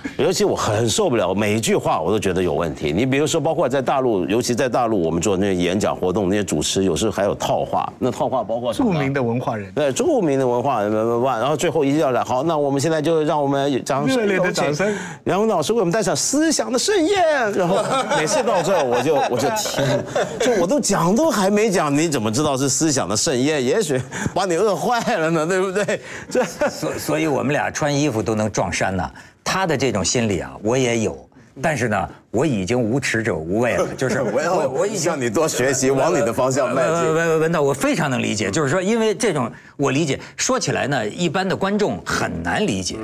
[0.18, 2.92] 尤其我很受不了，每一句话我都觉得有问题。
[2.92, 14.94] 你比如说，包括在大陆，尤其在大陆，我们做那些演讲活动，那些主持有时候还有套话，那套话包括什么著名的文化人，对著名的文化人，然后最后一定要来，好，那我们现在就让我们掌声热烈的掌声
[15.26, 17.52] 梁文老师为我们带上思想的盛宴。
[17.54, 17.84] 然后
[18.18, 20.06] 每次到这儿，我就我就天，
[20.40, 23.64] 就我都讲都还没讲，你怎么知道是思想的盛宴？
[23.64, 24.02] 也许
[24.34, 26.00] 把你饿坏了呢，对不对？
[26.30, 29.10] 这所所以我们俩穿衣服都能撞衫呢。
[29.44, 31.30] 他的这种心理啊，我也有，
[31.62, 36.94] 但是呢，我已经无耻者无畏了， 就是我我已经向你多学习，往你的方向迈进。
[36.94, 42.96] 文文文道，我非常能理解，就是说，因为这种我理解，说起来呢，一般的观众很难理解，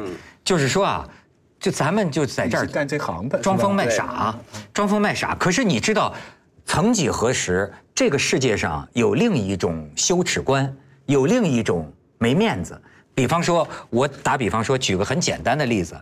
[0.43, 1.10] 就是说啊，
[1.60, 4.36] 就咱们就在这儿干这行的，装疯卖傻，
[4.74, 5.34] 装疯卖傻。
[5.36, 6.13] 可是你知道，
[6.65, 10.71] 曾几何时，这个世界上有另一种羞耻观，
[11.08, 12.80] 有另一种没面子。
[13.13, 15.95] 比方说，我打比方说，举个很简单的例子，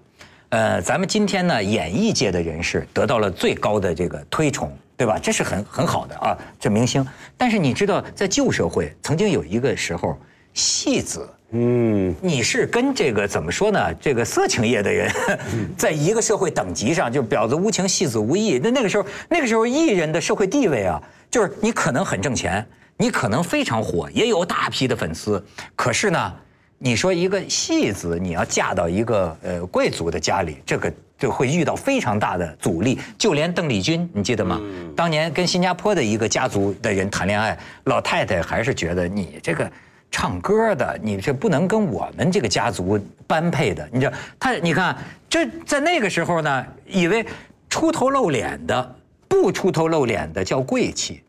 [0.53, 5.17] 呃，咱们今天呢，演艺界的人士得到了最高的这个推崇，对吧？
[5.17, 7.03] 这是很很好的啊，这明星。
[7.35, 10.15] 但是你知道，在旧社会曾经有一个时候，
[10.53, 11.27] 戏子。
[11.53, 13.91] 嗯，你是跟这个怎么说呢？
[13.95, 15.11] 这个色情业的人，
[15.75, 18.59] 在一个社会等级上，就是婊子无情，戏子无义。
[18.61, 22.63] 那那个时候，那个时候艺人的社会地位啊，就是你可能很挣钱，
[22.95, 25.43] 你可能非常火，也有大批的粉丝。
[25.75, 26.33] 可是呢，
[26.83, 32.99] 你说一个戏子，你要嫁到一个呃贵族的家里，这个就会遇到非常大的阻力。
[33.17, 34.59] 就连邓丽君，你记得吗？
[34.93, 39.71] 当年跟新加坡的一个家族的人谈恋爱，老太太还是觉得你这个。
[40.15, 43.89] 唱歌的，你这不能跟我们这个家族般配的。
[43.91, 44.95] 你知道，他你看，
[45.27, 47.25] 这在那个时候呢，以为
[47.67, 48.95] 出头露脸的，
[49.27, 51.23] 不出头露脸的叫贵气，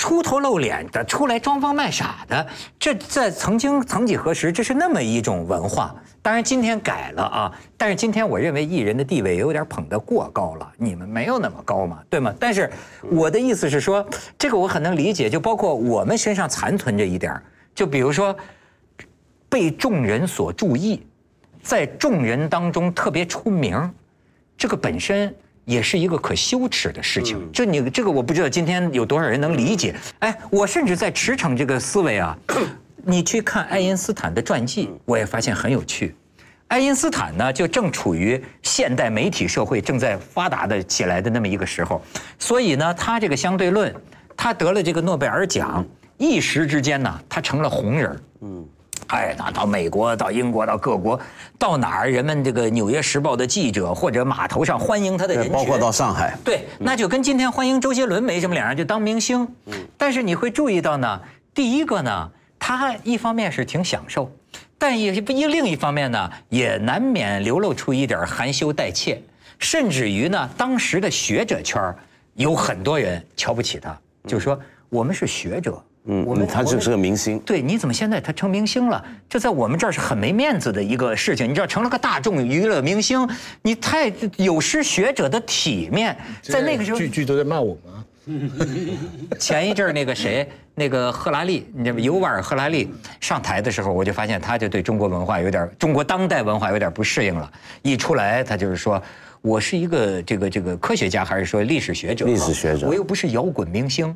[0.00, 2.46] 出头露脸的出来装疯卖傻的，
[2.78, 5.94] 这在曾经曾几何时，这是那么一种文化。
[6.22, 12.34] 当然今天改了啊，但是今天我认为艺人的地位有点捧得过高了，你们没有那么高嘛，对吗？
[12.40, 12.70] 但是
[13.10, 14.02] 我的意思是说，
[14.38, 17.38] 这个我很能理解，就包括我们身上残存着一点。
[17.74, 18.34] 就比如说，
[19.50, 21.06] 被众人所注意，
[21.62, 23.92] 在众人当中特别出名，
[24.56, 27.50] 这个本身也是一个可羞耻的事情。
[27.52, 29.94] 就你这个，我不知道今天有多少人能理解。
[30.20, 32.36] 哎，我甚至在驰骋这个思维啊，
[33.04, 36.14] 你去看爱因斯坦的传记，我也发现很有趣。
[36.68, 42.00] 爱因斯坦呢，就正处于现代媒体社会正在发达的起来的那么一个时候，
[42.38, 43.92] 所以呢，他这个相对论，
[44.36, 45.84] 他得了这个诺贝尔奖。
[46.16, 48.64] 一时之间呢，他成了红人嗯，
[49.10, 51.18] 哎，那到美国、到英国、到各国，
[51.58, 59.46] 到哪儿人们这个《纽约时报》的记者或者码头上欢迎他的人群，包括到上海，对，那就跟今天欢迎周杰伦没什么两样，就当明星。
[59.66, 61.20] 嗯但是你会注意到呢，
[61.52, 64.30] 第一个呢，他一方面是挺享受，
[64.78, 69.20] 但也一另一方面呢，也难免流露出一点含羞带怯，
[69.58, 71.98] 甚至于呢，当时的学者圈儿
[72.34, 74.58] 有很多人瞧不起他，就是说
[74.88, 77.38] 我们是学者，嗯我们嗯，他就是个明星。
[77.40, 79.04] 对，你怎么现在他成明星了？
[79.28, 81.48] 这在我们这儿是很没面子的一个事情。
[81.48, 83.28] 你知道，成了个大众娱乐明星，
[83.62, 86.16] 你太有失学者的体面。
[86.42, 88.04] 在那个时候，句句都在骂我们啊。
[89.38, 92.00] 前一阵儿那个谁，那个赫拉利，你知道吗？
[92.00, 92.90] 尤瓦尔·赫拉利
[93.20, 97.50] 上台的时候，我就发现他就对中国文化有点中国当代文化有点不适应了。
[97.82, 99.02] 一出来，他就是说。
[99.42, 102.26] 我是一个这个这个科学家，还是说历史学者？
[102.26, 104.14] 历史学者我又不是摇滚明星，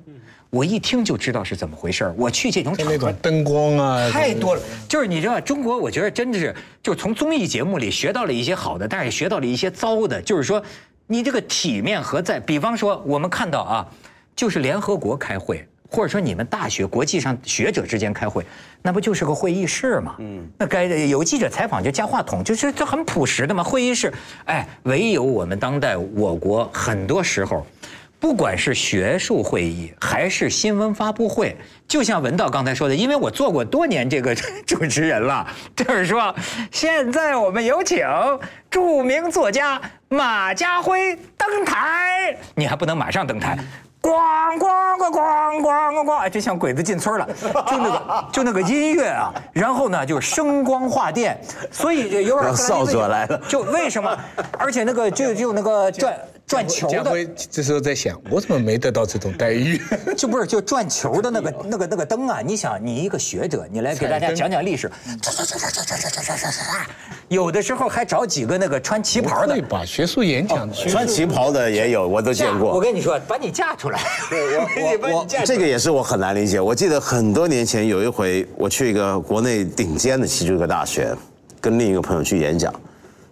[0.55, 4.63] 我一听就知道是怎么回事儿我去这种场合那种，灯光啊，太多了。
[4.89, 10.23] 就是你知道，中国我觉得真的是，就是从综艺节目里学到了一些好的，但是也学到了一些糟的。
[10.23, 10.63] 就是说，
[11.09, 12.39] 你这个体面何在？
[12.39, 13.89] 比方说，我们看到啊，
[14.37, 18.47] 就是联合国开会，或者说你们大学国际上学者之间开会，
[18.81, 20.15] 那不就是个会议室吗？
[20.21, 23.65] 嗯，那该有记者采访就加话筒，就是这很朴实的嘛。
[23.65, 24.13] 会议室，
[24.45, 27.67] 哎，唯有我们当代我国很多时候。
[28.25, 31.55] 不管是学术会议还是新闻发布会，
[31.87, 34.35] 就像文道刚才说的，因为我做过多年这个
[34.67, 35.47] 主持人了，
[35.77, 36.35] 就是说，
[36.73, 38.03] 现在我们有请
[38.71, 43.59] 著名作家马家辉登台，你还不能马上登台。
[44.05, 47.27] 咣咣咣咣咣咣咣，哎，就像鬼子进村了，
[47.67, 51.41] 就那个 就那个音乐啊，然后呢就声光化电，
[51.71, 54.15] 所以就有点少佐来了就为什么？
[54.59, 56.15] 而且那个就就那个转
[56.47, 59.81] 转球的，家辉这时候在想，我怎么没得到这种待遇？
[60.15, 62.41] 就不是就转球的那个 那个那个灯啊！
[62.45, 64.91] 你想，你一个学者，你来给大家讲讲历史，
[67.29, 72.81] 有的时候还找几个那个穿旗袍的对吧学术演讲穿旗袍的也有，我都见过我。
[72.81, 73.94] 跟你说，把你架出来。
[74.91, 76.61] 你把我你架出来这个也是我很难理解。
[76.61, 81.15] 我记得很多年前有一回，我去一个国内顶尖的其中一个大学，
[81.61, 82.73] 跟另一个朋友去演讲，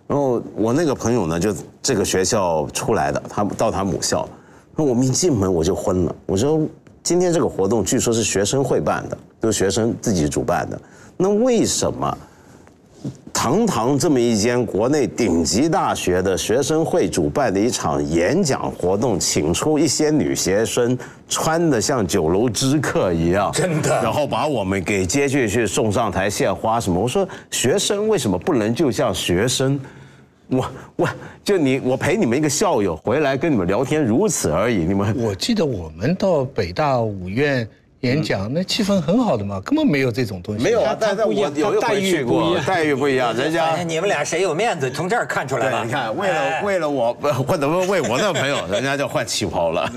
[0.06, 4.28] 然后我那个朋友呢，就这个学校出来的，他到他母校，
[4.76, 6.14] 那我们一进门我就昏了。
[6.26, 6.60] 我说
[7.02, 10.80] 今天这个活动据说是学生会办的，都是学生自己主办的，
[11.16, 12.18] 那为什么？
[13.32, 20.96] 堂堂这么一间国内顶级大学的学生会主办的一场演讲活动，请出一些女学生，
[21.28, 27.00] 穿的像酒楼知客一样，真的然后把我们给接进去送上台献花什么。
[27.00, 29.80] 我说学生为什么不能就像学生？
[30.48, 31.08] 我我
[31.42, 34.84] 就你我陪你们一个校友回来跟你们聊天，如此而已。
[34.84, 37.66] 你们我记得我们到北大五院
[38.02, 40.62] 演讲，那气氛很好的嘛，根本没有这种东西。
[40.62, 40.96] 没有啊？
[40.98, 45.84] 但但我不一样有一待遇回去过不一，样待遇不一样， 人家哎你们俩谁有面子，从这儿看出来了。
[45.84, 49.88] 你看，为了哎为了我，或者为我那朋友，人家就换旗袍了。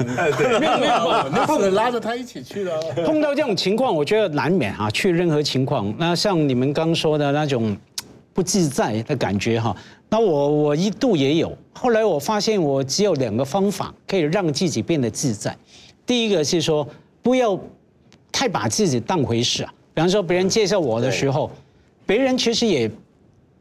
[0.59, 2.79] 没有没有，我那次拉着他一起去的。
[3.05, 5.93] 碰到这种情况，我觉得难免啊，去任何情况。
[5.97, 7.75] 那像你们刚说的那种
[8.33, 9.75] 不自在的感觉哈，
[10.09, 11.51] 那我我一度也有。
[11.73, 15.55] 后来我发现我只有两个方法可以让自己变得自在。
[16.05, 16.87] 第一个是说
[17.23, 17.59] 不要
[18.35, 19.73] 太把自己当回事啊。
[19.93, 21.49] 比方说别人介绍我的时候，
[22.05, 22.91] 别人其实也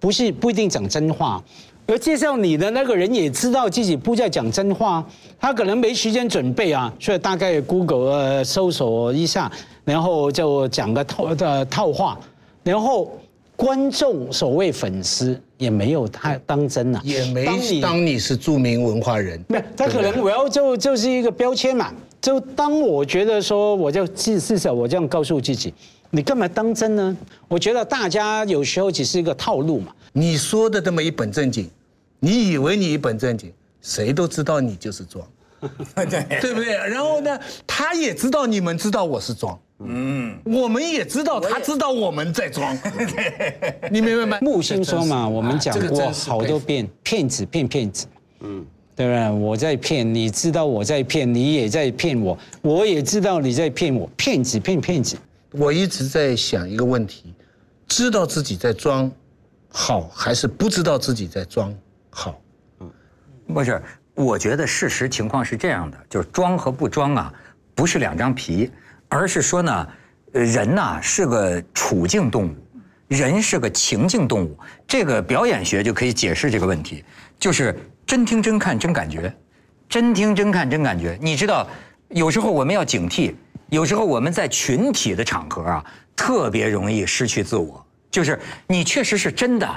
[0.00, 1.40] 不是不一定讲真话。
[1.86, 5.06] 而介绍你的那个人也知道自己不在讲真话，
[5.38, 9.52] 他可能没时间准备啊，所以大概 Google 呃搜索一下，
[9.84, 12.18] 然后就讲个套的套话，
[12.64, 13.12] 然后
[13.54, 17.44] 观众所谓粉丝也没有太当真啊，也没
[17.80, 21.92] 当你是著名文化人，没有，他可能我要就就是一个标签嘛。
[22.24, 25.74] 就当我觉得说，我就至至少我这样告诉自己，
[26.08, 27.14] 你干嘛当真呢？
[27.48, 29.92] 我觉得大家有时候只是一个套路嘛。
[30.14, 31.70] 你说的这么一本正经，
[32.20, 33.52] 你以为你一本正经，
[33.82, 35.22] 谁都知道你就是装，
[36.40, 36.72] 对不对？
[36.72, 42.74] 然后呢，他也知道你们知道我是装，嗯，我们也知道他知道我们在装，
[43.92, 44.38] 你明白吗？
[44.40, 48.06] 木星说嘛， 我们讲过好多遍，骗子骗骗子，
[48.40, 48.64] 嗯，
[48.97, 49.30] 对不对？
[49.30, 55.16] 我在骗，你知道我在骗，你也在骗我，我也知道你在骗我，骗子骗骗子。
[55.51, 57.34] 我一直在想一个问题：
[57.86, 59.11] 知道自己在装
[59.68, 61.74] 好，还是不知道自己在装
[62.11, 62.40] 好？
[62.80, 62.90] 嗯
[63.53, 63.80] 不是，
[64.14, 67.32] 我觉得事实情况是这样的，就是装和不装啊，
[67.74, 68.70] 不是两张皮，
[69.09, 69.88] 而是说呢，
[70.32, 72.55] 呃人呐、是个处境动物，
[73.09, 74.57] 人是个情境动物。
[74.86, 77.05] 这个表演学就可以解释这个问题，
[77.38, 77.76] 就是
[78.14, 79.34] 真听真看真感觉，
[79.88, 81.18] 真听真看真感觉。
[81.20, 81.66] 你知道，
[82.10, 83.34] 有时候我们要警惕，
[83.70, 85.84] 有时候我们在群体的场合啊，
[86.14, 87.84] 特别容易失去自我。
[88.12, 88.38] 就是
[88.68, 89.68] 你确实是真的，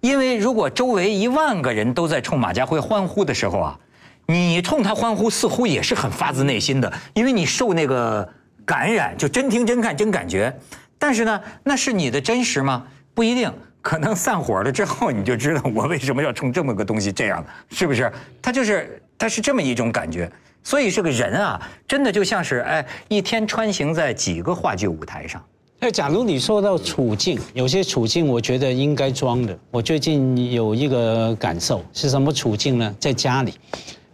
[0.00, 3.78] 因为如果周围一万个人都在冲马家辉欢呼的时候啊，
[4.26, 8.28] 你冲他欢呼似乎也是很发自内心的，因为你受那个
[8.64, 10.52] 感染，就真听真看真感觉。
[10.98, 12.88] 但是呢，那是你的真实吗？
[13.14, 13.52] 不一定，
[13.84, 18.10] 可能散伙了之后你就知道我为什么要冲这么个东西这样的，是不是？
[18.40, 20.28] 他就是他是这么一种感觉。
[20.62, 25.44] 所以这个人啊，真的就像是哎，一天穿行在几个话剧舞台上。
[25.78, 29.54] 那假如你说到处境，有些处境我觉得应该装的。
[29.70, 32.96] 我最近有一个感受是什么处境呢？
[32.98, 33.52] 在家里，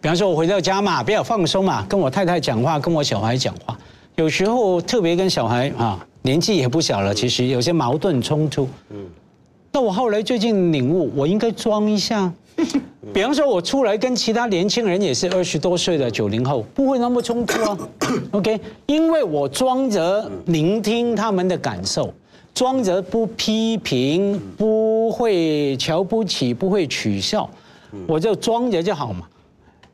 [0.01, 3.79] 比方说我回到家嘛，比较放松嘛，跟我太太讲话，跟我小孩讲话，
[4.17, 8.69] 有时候特别跟小孩啊，年纪也不小了，其实有些矛盾冲突。
[8.89, 8.97] 嗯。
[9.73, 12.33] 那我后来最近领悟，我应该装一下。
[13.15, 17.79] 比方说，我出来跟其他年轻人也是二十多岁的九零后，不会那么冲突啊。
[18.33, 22.13] OK，因为我装着聆听他们的感受，
[22.55, 27.49] 装着不批评，不会瞧不起，不会取笑，
[28.07, 29.27] 我就装着就好嘛。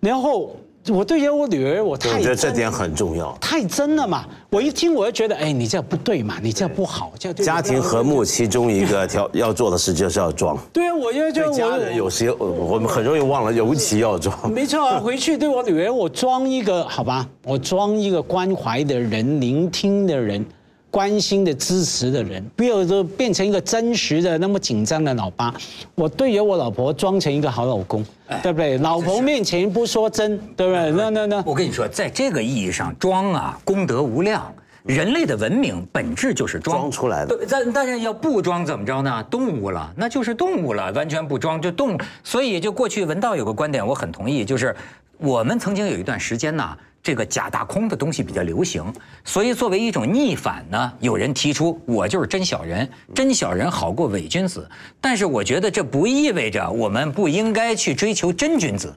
[0.00, 0.56] 然后。
[0.88, 4.24] 我对于我女儿，我太我觉得这点很重要，太真了嘛！
[4.50, 10.56] 我一听，我就觉得，哎，你这样不对嘛，你这样不好，这样家庭和睦其中一个条 要做的事就是要装。
[10.72, 14.50] 对啊，我觉得就家人有时我们很容易忘了，尤其要装。
[14.50, 20.44] 没错啊，回去对我女儿，我装一个好吧，我装一个关怀的人，聆听的人。
[20.90, 25.54] 关心的、支持的人，不要说变成一个真实的、那么紧张的老爸。
[25.94, 28.04] 我对于我老婆装成一个好老公，
[28.42, 28.78] 对不对？
[28.78, 30.90] 老婆面前不说真，对不对？
[30.92, 34.52] 那那那，我跟你说，在这个意义上，装啊，功德无量。
[34.84, 37.36] 人类的文明本质就是装出来的。
[37.50, 39.20] 但但是要不装怎么着呢？
[39.28, 41.98] 动物了，那就是动物了，完全不装就动。
[42.22, 44.74] 所以就过去文道有个观点，我很同意，就是
[45.18, 46.78] 我们曾经有一段时间呢。
[47.06, 48.82] 这个假大空的东西比较流行，
[49.24, 54.68] 所以作为一种逆反呢，有人提出我就是真小人，真小人好过伪君子。
[55.00, 58.92] 但是我觉得这不意味着我们不应该去追求真君子，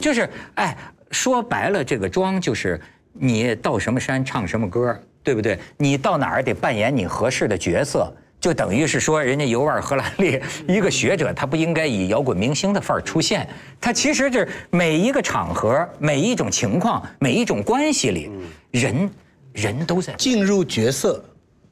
[0.00, 0.76] 就是哎，
[1.12, 2.80] 说白了，这个装就是
[3.12, 5.56] 你到什么山唱什么歌，对不对？
[5.76, 8.12] 你到哪儿得扮演你合适的角色。
[8.42, 13.48] 就等于是说，人家尤瓦尔·赫拉利一个学者，他不应该以摇滚明星的范儿出现。
[13.80, 18.28] 他其实是每一个场合、每一种情况、每一种关系里，
[18.72, 19.08] 人
[19.52, 21.24] 人都在进入角色，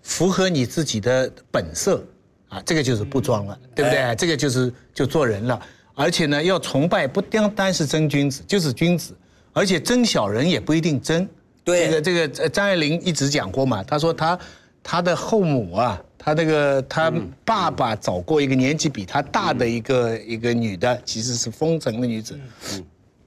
[0.05, 2.07] 符合你自己的本色
[2.51, 4.15] 啊，这个就是不装了，对不对？
[4.15, 5.61] 这个就是就做人了。
[5.97, 9.13] 而且呢，要崇拜不单单是真君子，就是君子，
[9.53, 11.29] 而且真小人也不一定真。
[11.65, 14.39] 对，这个这个张爱玲一直讲过嘛，她说她
[14.85, 16.01] 她的后母啊。
[16.23, 17.11] 他那个他
[17.47, 22.39] 爸爸找过一个年纪比他大的一个一个女的，其实是风尘的女子，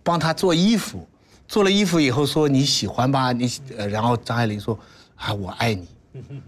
[0.04, 1.04] 帮他做衣服，
[1.48, 3.52] 做了衣服以后说你喜欢吧，你
[3.90, 4.78] 然后张爱玲说
[5.16, 5.88] 啊我爱你，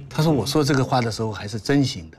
[0.07, 2.17] 他说我说这个话的时候还是真心的，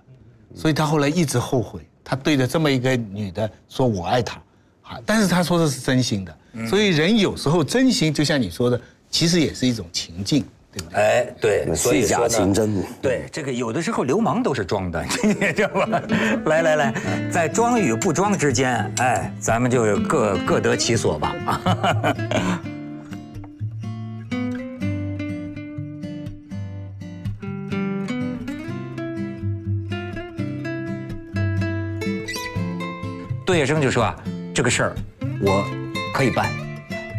[0.56, 4.42] 所以他后来一直后悔，他对着这么一个女的说我爱她，
[4.82, 6.36] 啊，但是他说的是真心的，
[6.68, 10.44] 所以人有时候真心就像你说的，其实也是一种情境。
[10.92, 12.82] 哎，对，虚假情真。
[13.02, 16.00] 对，这个有的时候流氓都是装的， 你知道吧？
[16.46, 16.94] 来来来，
[17.30, 21.34] 在装与不装之间，哎，咱们就各各得其所吧。
[33.44, 34.16] 杜月笙就说啊，
[34.54, 34.94] 这个事儿
[35.40, 35.64] 我
[36.12, 36.50] 可以办。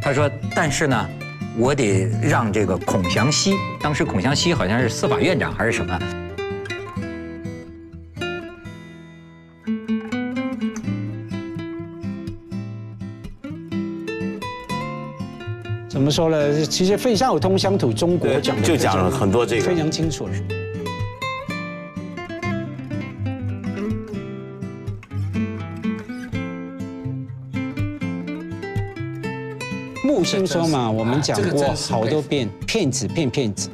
[0.01, 1.10] 他说，但是呢。
[1.60, 5.99] 我得让这个孔祥熙，当时孔祥熙好像是司法院长还是什么？
[15.89, 16.64] 怎么说呢？
[16.64, 20.30] 其实费孝通乡土中国讲就讲了很多这个非常清楚。
[30.18, 33.70] 木星说嘛，我们讲过好多遍，骗子骗骗子。